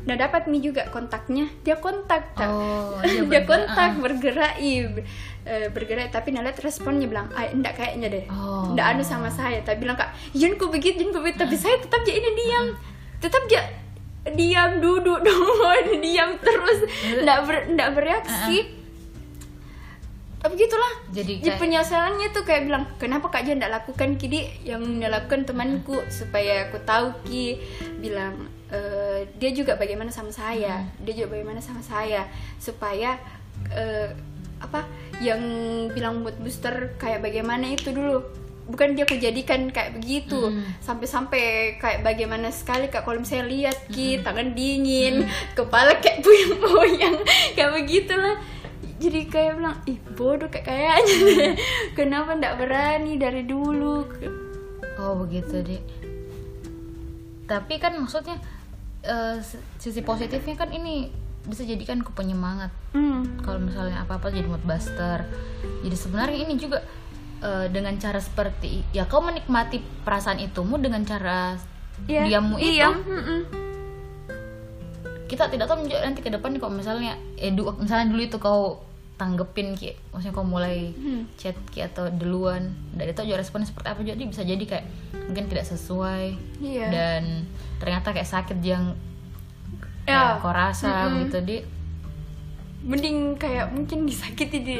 Nggak 0.03 0.19
dapat 0.27 0.43
nih 0.51 0.59
juga 0.59 0.83
kontaknya. 0.91 1.47
Dia 1.63 1.79
kontak 1.79 2.35
oh, 2.35 2.99
iya 3.07 3.23
dia 3.31 3.43
kontak 3.47 3.95
uh. 3.95 4.03
bergerak 4.03 4.59
uh, 4.59 5.71
bergerak 5.71 6.11
tapi 6.11 6.35
nalat 6.35 6.59
responnya 6.59 7.07
bilang 7.07 7.31
ah 7.39 7.47
enggak 7.47 7.79
kayaknya 7.79 8.11
deh. 8.11 8.25
Oh. 8.27 8.75
enggak 8.75 8.99
anu 8.99 9.07
sama 9.07 9.31
saya. 9.31 9.63
Tapi 9.63 9.87
bilang 9.87 9.95
kak 9.95 10.11
jangan 10.35 10.59
ku 10.59 10.67
begitu 10.67 10.99
jangan 10.99 11.15
ku 11.15 11.21
begitu 11.23 11.39
tapi 11.47 11.55
saya 11.55 11.79
tetap 11.79 12.03
jadi 12.03 12.19
ini 12.19 12.31
diam. 12.35 12.67
Tetap 13.23 13.43
dia 13.47 13.63
diam 14.35 14.71
duduk 14.83 15.23
dong 15.27 16.03
diam 16.03 16.43
terus. 16.43 16.91
Enggak 17.23 17.39
ber, 17.47 17.57
enggak 17.71 17.91
bereaksi. 17.95 18.59
Uh 18.67 18.78
tapi 20.39 20.55
gitulah. 20.55 20.93
Jadi, 21.11 21.43
kayak... 21.43 21.59
penyesalannya 21.59 22.29
tuh 22.31 22.47
kayak 22.47 22.71
bilang 22.71 22.85
kenapa 23.03 23.27
kak 23.27 23.43
Jan 23.43 23.59
tidak 23.59 23.83
lakukan 23.83 24.15
kini 24.15 24.47
yang 24.63 24.83
dilakukan 25.03 25.43
temanku 25.43 25.99
supaya 26.15 26.71
aku 26.71 26.79
tahu 26.87 27.11
ki. 27.27 27.59
Bilang 27.99 28.47
uh, 28.71 29.27
dia 29.35 29.51
juga 29.51 29.75
bagaimana 29.75 30.15
sama 30.15 30.31
saya. 30.31 30.87
Hmm. 30.87 31.03
dia 31.03 31.13
juga 31.19 31.35
bagaimana 31.35 31.59
sama 31.59 31.83
saya. 31.83 32.31
Supaya 32.63 33.19
uh, 33.75 34.09
apa 34.63 34.87
yang 35.19 35.43
bilang 35.91 36.23
buat 36.23 36.39
booster 36.39 36.95
kayak 37.03 37.19
bagaimana 37.19 37.75
itu 37.75 37.91
dulu. 37.91 38.23
Bukan 38.71 38.95
dia 38.95 39.11
kujadikan 39.11 39.75
kayak 39.75 39.99
begitu. 39.99 40.39
Hmm. 40.39 40.63
sampai-sampai 40.79 41.75
kayak 41.83 42.07
bagaimana 42.07 42.55
sekali 42.55 42.87
kak 42.87 43.03
kalau 43.03 43.19
misalnya 43.19 43.51
lihat 43.51 43.79
ki 43.91 44.21
hmm. 44.21 44.23
tangan 44.23 44.55
dingin 44.55 45.27
hmm. 45.27 45.59
kepala 45.59 45.99
kayak 45.99 46.23
puyeng-puyeng 46.27 47.17
kayak 47.59 47.75
begitulah 47.75 48.39
jadi 48.99 49.21
kayak 49.31 49.53
bilang 49.63 49.79
ih 49.87 49.99
bodoh 50.19 50.51
kayak 50.51 50.67
kayaknya 50.67 51.55
kenapa 51.99 52.35
ndak 52.35 52.59
berani 52.59 53.15
dari 53.15 53.47
dulu 53.47 54.05
oh 54.99 55.13
begitu 55.23 55.63
deh 55.63 55.83
tapi 57.49 57.81
kan 57.81 57.97
maksudnya 57.97 58.37
uh, 59.07 59.39
sisi 59.81 60.03
positifnya 60.05 60.59
kan 60.59 60.75
ini 60.75 61.09
bisa 61.49 61.65
jadikan 61.65 62.05
ku 62.05 62.13
penyemangat 62.13 62.69
hmm. 62.93 63.41
kalau 63.41 63.63
misalnya 63.63 64.05
apa 64.05 64.21
apa 64.21 64.29
jadi 64.29 64.45
mood 64.45 64.61
buster 64.69 65.25
jadi 65.81 65.97
sebenarnya 65.97 66.39
ini 66.45 66.55
juga 66.61 66.85
uh, 67.41 67.67
dengan 67.73 67.97
cara 67.97 68.21
seperti 68.21 68.85
ya 68.93 69.09
kau 69.09 69.25
menikmati 69.25 69.81
perasaan 70.05 70.45
itumu 70.45 70.77
dengan 70.77 71.07
cara 71.09 71.57
yeah. 72.05 72.29
diammu 72.29 72.61
itu 72.61 72.85
iya. 72.85 72.93
kita 75.25 75.49
tidak 75.49 75.73
tahu 75.73 75.89
nanti 75.89 76.21
ke 76.21 76.29
depan 76.29 76.53
kalau 76.61 76.77
misalnya 76.77 77.17
edu 77.41 77.73
misalnya 77.81 78.13
dulu 78.13 78.23
itu 78.29 78.37
kau 78.37 78.88
tanggepin 79.19 79.75
ki 79.75 79.99
maksudnya 80.15 80.33
kau 80.33 80.47
mulai 80.47 80.95
hmm. 80.95 81.35
chat 81.35 81.59
ki 81.75 81.83
atau 81.83 82.07
duluan 82.09 82.71
dari 82.95 83.11
itu 83.11 83.27
juga 83.27 83.43
responnya 83.43 83.67
seperti 83.67 83.89
apa 83.91 84.01
jadi 84.07 84.23
bisa 84.23 84.47
jadi 84.47 84.65
kayak 84.65 84.87
mungkin 85.27 85.45
tidak 85.51 85.67
sesuai 85.67 86.39
yeah. 86.63 86.89
dan 86.89 87.23
ternyata 87.83 88.15
kayak 88.15 88.31
sakit 88.31 88.59
yang 88.63 88.95
ya. 90.07 90.39
kau 90.39 90.55
rasa 90.55 90.89
mm 90.89 91.03
-hmm. 91.11 91.21
gitu 91.27 91.39
di 91.45 91.57
mending 92.87 93.35
kayak 93.37 93.75
mungkin 93.75 94.07
disakiti 94.07 94.59
di 94.63 94.77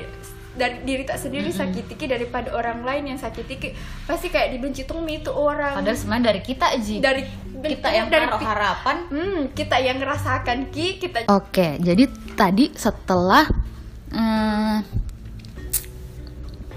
dari 0.59 0.83
diri 0.83 1.03
tak 1.03 1.19
sendiri 1.19 1.51
mm 1.51 1.55
-hmm. 1.55 1.71
sakiti 1.75 1.95
ki 1.99 2.07
daripada 2.07 2.55
orang 2.55 2.87
lain 2.87 3.15
yang 3.15 3.19
sakiti 3.19 3.59
ki 3.59 3.69
pasti 4.07 4.31
kayak 4.31 4.55
dibenci 4.55 4.87
tuh 4.87 5.03
itu 5.05 5.31
orang 5.35 5.83
padahal 5.83 5.99
sebenarnya 5.99 6.27
dari 6.33 6.41
kita 6.47 6.67
aja 6.79 6.95
dari 7.03 7.23
kita 7.59 7.89
yang 7.91 8.07
dari 8.07 8.27
harapan 8.31 8.97
hmm, 9.11 9.41
kita 9.53 9.77
yang 9.83 9.99
ngerasakan 9.99 10.71
ki 10.71 11.03
kita 11.03 11.27
oke 11.27 11.69
jadi 11.83 12.05
tadi 12.39 12.71
setelah 12.79 13.68
hmm, 14.13 14.77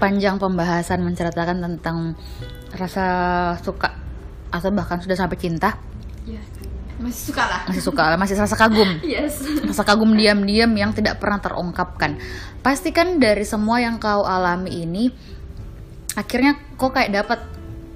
panjang 0.02 0.36
pembahasan 0.42 1.06
menceritakan 1.06 1.62
tentang 1.62 2.18
rasa 2.74 3.06
suka 3.62 3.94
atau 4.52 4.68
bahkan 4.74 4.98
sudah 4.98 5.16
sampai 5.16 5.38
cinta. 5.38 5.78
Ya, 6.26 6.38
masih 7.02 7.34
suka 7.34 7.42
lah. 7.46 7.60
Masih 7.66 7.82
suka 7.82 8.02
lah 8.14 8.16
masih 8.18 8.34
rasa 8.38 8.56
kagum. 8.58 8.90
Yes. 9.02 9.42
rasa 9.66 9.82
kagum 9.82 10.14
diam-diam 10.14 10.70
yang 10.74 10.94
tidak 10.94 11.18
pernah 11.18 11.42
terungkapkan. 11.42 12.18
Pastikan 12.62 13.18
dari 13.18 13.42
semua 13.42 13.82
yang 13.82 13.98
kau 13.98 14.22
alami 14.22 14.86
ini 14.86 15.10
akhirnya 16.14 16.60
kau 16.76 16.92
kayak 16.92 17.10
dapat 17.10 17.40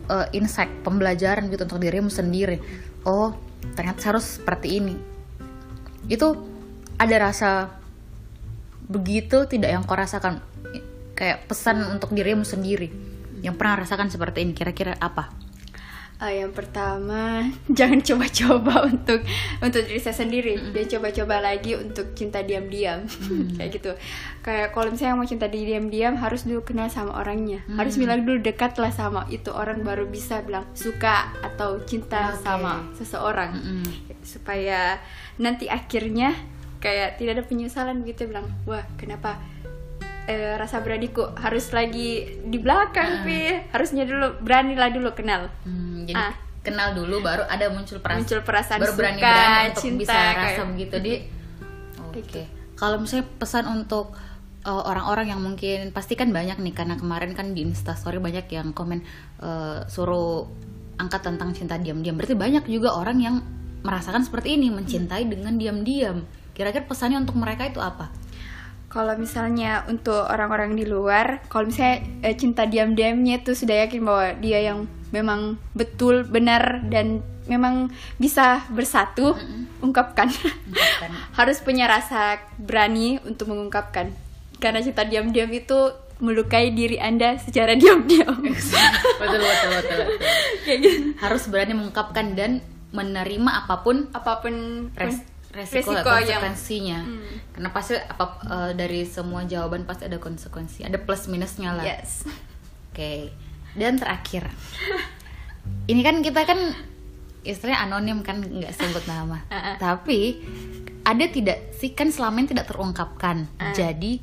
uh, 0.09 0.27
insight 0.33 0.72
pembelajaran 0.83 1.46
gitu 1.53 1.68
untuk 1.68 1.83
dirimu 1.83 2.11
sendiri. 2.11 2.59
Oh 3.07 3.37
ternyata 3.79 4.14
harus 4.14 4.42
seperti 4.42 4.83
ini. 4.83 4.94
Itu 6.11 6.35
ada 6.96 7.16
rasa 7.31 7.51
begitu 8.87 9.46
tidak 9.51 9.70
yang 9.75 9.83
kau 9.83 9.99
rasakan 9.99 10.42
kayak 11.16 11.49
pesan 11.49 11.83
untuk 11.90 12.12
dirimu 12.12 12.44
sendiri 12.44 12.92
yang 13.40 13.57
pernah 13.57 13.83
rasakan 13.83 14.12
seperti 14.12 14.44
ini 14.44 14.53
kira-kira 14.53 14.96
apa? 14.99 15.46
Uh, 16.16 16.33
yang 16.33 16.49
pertama 16.57 17.44
jangan 17.77 18.01
coba-coba 18.01 18.75
untuk 18.88 19.20
untuk 19.61 19.83
diri 19.85 20.01
saya 20.01 20.16
sendiri 20.16 20.57
mm 20.57 20.61
-hmm. 20.64 20.72
dan 20.72 20.85
coba-coba 20.96 21.37
lagi 21.44 21.77
untuk 21.77 22.16
cinta 22.16 22.40
diam-diam 22.40 23.05
mm 23.05 23.12
-hmm. 23.12 23.46
kayak 23.61 23.70
gitu 23.77 23.92
kayak 24.40 24.72
kalau 24.72 24.88
misalnya 24.88 25.20
mau 25.20 25.29
cinta 25.29 25.44
diam-diam 25.44 26.16
harus 26.16 26.49
dulu 26.49 26.64
kenal 26.64 26.88
sama 26.88 27.20
orangnya 27.20 27.61
mm 27.61 27.68
-hmm. 27.68 27.77
harus 27.77 28.01
bilang 28.01 28.25
dulu 28.25 28.40
dekat 28.40 28.81
lah 28.81 28.88
sama 28.96 29.29
itu 29.29 29.53
orang 29.53 29.85
baru 29.85 30.09
bisa 30.09 30.40
bilang 30.40 30.64
suka 30.72 31.37
atau 31.44 31.85
cinta 31.85 32.33
okay. 32.33 32.49
sama 32.49 32.88
seseorang 32.96 33.53
mm 33.53 33.61
-hmm. 33.61 33.85
supaya 34.25 34.96
nanti 35.37 35.68
akhirnya 35.68 36.33
kayak 36.87 37.18
tidak 37.18 37.33
ada 37.35 37.44
penyesalan 37.51 38.07
gitu 38.07 38.31
bilang 38.31 38.46
wah 38.62 38.87
kenapa 38.94 39.42
eh, 40.31 40.55
rasa 40.55 40.79
beraniku 40.79 41.35
harus 41.35 41.75
lagi 41.75 42.38
di 42.46 42.59
belakang 42.62 43.27
uh. 43.27 43.75
harusnya 43.75 44.07
dulu 44.07 44.38
beranilah 44.38 44.94
dulu 44.94 45.11
kenal 45.18 45.51
hmm, 45.66 46.07
jadi 46.07 46.22
ah. 46.31 46.35
kenal 46.62 46.94
dulu 46.94 47.27
baru 47.27 47.42
ada 47.51 47.66
muncul 47.75 47.99
perasaan 47.99 48.22
muncul 48.22 48.40
perasaan 48.46 48.79
baru 48.83 48.94
berani 48.94 49.18
suka, 49.18 49.31
berani 49.35 49.66
untuk 49.66 49.83
cinta, 49.83 49.99
bisa 49.99 50.14
rasa 50.14 50.38
kayak, 50.38 50.66
begitu 50.70 50.96
di 51.03 51.12
oke 51.18 52.11
okay. 52.14 52.22
Gitu. 52.22 52.40
kalau 52.79 52.96
misalnya 53.03 53.27
pesan 53.35 53.64
untuk 53.66 54.07
eh, 54.62 54.83
orang-orang 54.87 55.27
yang 55.35 55.40
mungkin 55.42 55.90
pasti 55.90 56.14
kan 56.14 56.31
banyak 56.31 56.62
nih 56.62 56.75
karena 56.75 56.94
kemarin 56.94 57.35
kan 57.35 57.51
di 57.51 57.66
instastory 57.66 58.22
banyak 58.22 58.46
yang 58.51 58.70
komen 58.70 59.03
uh, 59.42 59.83
suruh 59.90 60.46
angkat 60.96 61.29
tentang 61.29 61.51
cinta 61.53 61.77
diam-diam 61.77 62.16
berarti 62.16 62.38
banyak 62.38 62.64
juga 62.70 62.96
orang 62.96 63.18
yang 63.20 63.37
merasakan 63.85 64.25
seperti 64.25 64.57
ini 64.59 64.72
mencintai 64.72 65.29
dengan 65.29 65.55
diam-diam 65.61 66.25
Kira-kira 66.56 66.88
pesannya 66.88 67.20
untuk 67.20 67.36
mereka 67.36 67.68
itu 67.68 67.84
apa? 67.84 68.08
Kalau 68.88 69.12
misalnya 69.20 69.84
untuk 69.92 70.24
orang-orang 70.24 70.72
di 70.72 70.88
luar, 70.88 71.44
kalau 71.52 71.68
misalnya 71.68 72.00
eh, 72.24 72.32
cinta 72.32 72.64
diam-diamnya 72.64 73.44
itu 73.44 73.52
sudah 73.52 73.84
yakin 73.84 74.00
bahwa 74.00 74.26
dia 74.40 74.64
yang 74.64 74.88
memang 75.12 75.60
betul 75.76 76.24
benar 76.24 76.80
dan 76.88 77.20
memang 77.44 77.92
bisa 78.16 78.64
bersatu, 78.72 79.36
mm 79.36 79.44
-hmm. 79.44 79.84
ungkapkan. 79.84 80.32
ungkapkan. 80.32 81.10
Harus 81.38 81.60
punya 81.60 81.84
rasa 81.86 82.40
berani 82.56 83.20
untuk 83.28 83.52
mengungkapkan. 83.52 84.16
Karena 84.56 84.80
cinta 84.80 85.04
diam-diam 85.04 85.52
itu 85.52 85.92
melukai 86.16 86.72
diri 86.72 86.96
anda 86.96 87.36
secara 87.36 87.76
diam-diam. 87.80 88.32
betul, 89.20 89.40
betul, 89.44 89.70
betul, 89.76 89.98
betul. 90.08 90.76
gitu. 90.80 90.88
Harus 91.20 91.52
berani 91.52 91.76
mengungkapkan 91.76 92.32
dan 92.32 92.64
menerima 92.96 93.66
apa 93.66 93.84
pun 93.84 94.08
apa 94.16 94.40
pun 94.40 94.88
res 94.96 95.20
resiko, 95.56 95.96
resiko 95.96 96.04
konsekuensinya 96.04 96.98
yang, 97.00 97.06
hmm. 97.08 97.36
karena 97.56 97.68
pasti 97.72 97.94
apa 97.96 98.24
uh, 98.44 98.70
dari 98.76 99.08
semua 99.08 99.48
jawaban 99.48 99.88
pasti 99.88 100.04
ada 100.04 100.20
konsekuensi 100.20 100.84
ada 100.84 101.00
plus 101.00 101.26
minusnya 101.32 101.72
lah 101.72 101.84
yes. 101.88 102.28
oke 102.28 102.92
okay. 102.92 103.32
dan 103.72 103.96
terakhir 103.96 104.52
ini 105.88 106.00
kan 106.04 106.20
kita 106.20 106.44
kan 106.44 106.60
istilahnya 107.42 107.88
anonim 107.88 108.20
kan 108.20 108.44
nggak 108.44 108.76
sebut 108.76 109.08
nama 109.08 109.40
uh 109.48 109.56
-uh. 109.56 109.76
tapi 109.80 110.44
ada 111.06 111.24
tidak 111.30 111.72
sih 111.78 111.96
kan 111.96 112.12
selama 112.12 112.44
ini 112.44 112.52
tidak 112.52 112.68
terungkapkan 112.68 113.48
uh. 113.56 113.72
jadi 113.72 114.20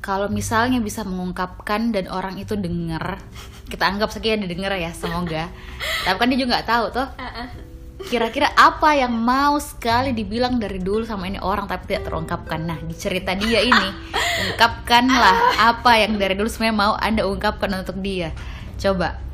kalau 0.00 0.28
misalnya 0.28 0.84
bisa 0.84 1.00
mengungkapkan 1.04 1.92
dan 1.92 2.08
orang 2.08 2.40
itu 2.40 2.56
dengar 2.56 3.20
kita 3.68 3.88
anggap 3.88 4.12
sekian 4.12 4.44
didengar 4.44 4.72
ya 4.76 4.92
semoga 4.96 5.52
tapi 6.08 6.16
kan 6.16 6.28
dia 6.32 6.38
juga 6.40 6.56
nggak 6.56 6.68
tahu 6.68 6.84
tuh 6.96 7.08
uh 7.20 7.28
-uh 7.28 7.73
kira-kira 8.04 8.52
apa 8.52 8.92
yang 8.94 9.12
mau 9.16 9.56
sekali 9.56 10.12
dibilang 10.12 10.60
dari 10.60 10.76
dulu 10.78 11.02
sama 11.08 11.26
ini 11.26 11.40
orang 11.40 11.64
tapi 11.64 11.88
tidak 11.90 12.12
terungkapkan? 12.12 12.60
Nah 12.60 12.78
di 12.84 12.94
cerita 12.94 13.32
dia 13.32 13.64
ini 13.64 13.88
ungkapkanlah 14.52 15.58
apa 15.72 15.92
yang 16.04 16.20
dari 16.20 16.36
dulu 16.36 16.48
sebenarnya 16.48 16.76
mau 16.76 16.92
anda 17.00 17.24
ungkapkan 17.24 17.72
untuk 17.80 17.98
dia. 18.04 18.36
Coba. 18.76 19.24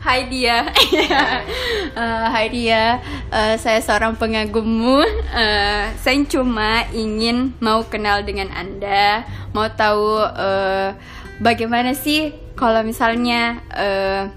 Hai 0.00 0.32
dia, 0.32 0.64
uh, 0.64 2.26
Hai 2.32 2.48
dia, 2.48 3.04
uh, 3.28 3.60
saya 3.60 3.84
seorang 3.84 4.16
pengagummu. 4.16 5.04
Uh, 5.28 5.92
saya 6.00 6.16
cuma 6.24 6.88
ingin 6.96 7.52
mau 7.60 7.84
kenal 7.84 8.24
dengan 8.24 8.48
anda, 8.56 9.28
mau 9.52 9.68
tahu 9.68 10.24
uh, 10.24 10.96
bagaimana 11.36 11.92
sih 11.92 12.32
kalau 12.56 12.80
misalnya, 12.80 13.60
uh, 13.76 14.32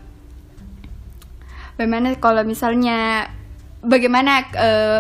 bagaimana 1.80 2.12
kalau 2.20 2.44
misalnya 2.44 3.32
bagaimana 3.84 4.48
uh, 4.56 5.00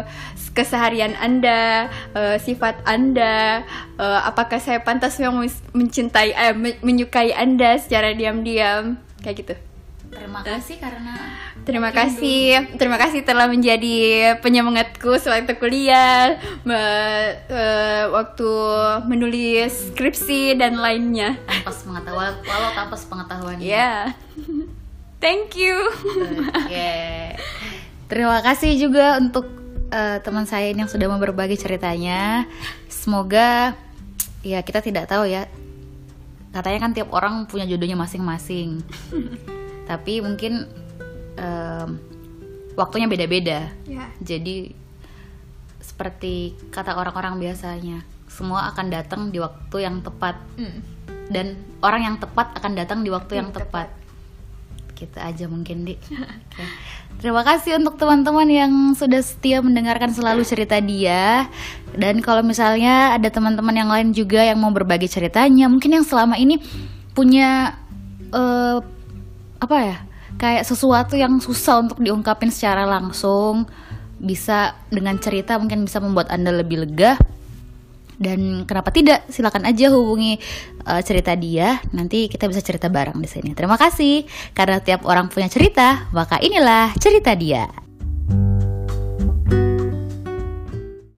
keseharian 0.53 1.17
Anda, 1.17 1.89
uh, 2.13 2.37
sifat 2.37 2.85
Anda, 2.85 3.65
uh, 3.97 4.21
apakah 4.29 4.61
saya 4.61 4.85
pantas 4.85 5.17
memang 5.17 5.49
mencintai, 5.73 6.29
uh, 6.35 6.55
menyukai 6.85 7.33
Anda 7.33 7.81
secara 7.81 8.13
diam-diam, 8.13 9.01
kayak 9.25 9.35
gitu. 9.41 9.55
Terima 10.13 10.45
kasih 10.45 10.77
karena 10.77 11.15
Terima 11.63 11.95
kasih, 11.95 12.75
terima 12.75 12.99
kasih 12.99 13.23
telah 13.23 13.47
menjadi 13.47 14.35
penyemangatku 14.43 15.15
sewaktu 15.15 15.55
kuliah, 15.55 16.35
me, 16.67 16.75
uh, 17.47 18.11
waktu 18.11 18.51
menulis 19.07 19.95
skripsi 19.95 20.59
dan 20.59 20.75
lainnya. 20.75 21.39
Tanpa 21.47 21.71
pengetahuan, 21.71 22.33
walau 22.43 22.71
tanpa 22.75 22.95
pengetahuan. 22.99 23.57
Ya, 23.63 23.71
yeah. 23.71 23.99
thank 25.23 25.55
you. 25.55 25.87
Oke, 25.87 26.67
okay. 26.67 27.22
Terima 28.13 28.45
kasih 28.45 28.77
juga 28.77 29.17
untuk 29.17 29.49
uh, 29.89 30.21
teman 30.21 30.45
saya 30.45 30.69
ini 30.69 30.85
yang 30.85 30.91
sudah 30.93 31.09
mau 31.09 31.17
berbagi 31.17 31.57
ceritanya. 31.57 32.45
Semoga 32.85 33.73
ya 34.45 34.61
kita 34.61 34.85
tidak 34.85 35.09
tahu 35.09 35.25
ya 35.25 35.49
katanya 36.53 36.79
kan 36.85 36.91
tiap 36.93 37.09
orang 37.09 37.49
punya 37.49 37.65
jodohnya 37.65 37.97
masing-masing 37.97 38.83
tapi 39.89 40.19
mungkin 40.21 40.69
um, 41.39 41.97
waktunya 42.77 43.09
beda-beda 43.09 43.71
yeah. 43.89 44.11
jadi 44.21 44.75
seperti 45.81 46.53
kata 46.69 46.93
orang-orang 46.93 47.39
biasanya 47.41 48.05
semua 48.29 48.69
akan 48.69 48.91
datang 48.91 49.21
di 49.31 49.39
waktu 49.41 49.87
yang 49.87 50.03
tepat 50.03 50.37
mm. 50.59 50.79
dan 51.31 51.57
orang 51.81 52.13
yang 52.13 52.15
tepat 52.21 52.53
akan 52.59 52.73
datang 52.77 52.99
di 53.01 53.09
waktu 53.09 53.39
yang 53.39 53.49
tepat. 53.49 53.89
tepat 53.89 54.02
gitu 54.95 55.17
aja 55.19 55.45
mungkin 55.49 55.85
di 55.85 55.95
okay. 55.97 56.67
terima 57.19 57.43
kasih 57.43 57.77
untuk 57.77 57.99
teman-teman 57.99 58.47
yang 58.47 58.73
sudah 58.93 59.19
setia 59.19 59.59
mendengarkan 59.59 60.13
selalu 60.13 60.45
cerita 60.47 60.79
dia 60.79 61.49
dan 61.93 62.23
kalau 62.23 62.41
misalnya 62.41 63.13
ada 63.13 63.29
teman-teman 63.29 63.75
yang 63.75 63.89
lain 63.89 64.09
juga 64.15 64.41
yang 64.41 64.57
mau 64.61 64.71
berbagi 64.71 65.09
ceritanya 65.09 65.69
mungkin 65.69 66.01
yang 66.01 66.05
selama 66.05 66.39
ini 66.39 66.61
punya 67.13 67.77
uh, 68.33 68.81
apa 69.61 69.77
ya 69.79 69.97
kayak 70.37 70.65
sesuatu 70.65 71.13
yang 71.15 71.37
susah 71.37 71.85
untuk 71.85 72.01
diungkapin 72.01 72.49
secara 72.49 72.83
langsung 72.83 73.69
bisa 74.23 74.79
dengan 74.87 75.19
cerita 75.19 75.59
mungkin 75.59 75.83
bisa 75.83 75.99
membuat 75.99 76.31
anda 76.31 76.49
lebih 76.49 76.87
lega 76.87 77.19
dan 78.17 78.63
kenapa 78.63 78.89
tidak? 78.89 79.27
Silakan 79.29 79.67
aja 79.69 79.91
hubungi 79.93 80.39
uh, 80.87 81.01
cerita 81.03 81.33
dia. 81.37 81.81
Nanti 81.93 82.29
kita 82.29 82.49
bisa 82.49 82.61
cerita 82.63 82.87
bareng 82.87 83.17
di 83.19 83.29
sini. 83.29 83.51
Terima 83.53 83.75
kasih. 83.75 84.25
Karena 84.55 84.79
tiap 84.81 85.05
orang 85.05 85.29
punya 85.29 85.49
cerita 85.49 86.07
maka 86.15 86.39
inilah 86.39 86.93
cerita 86.97 87.33
dia 87.37 87.82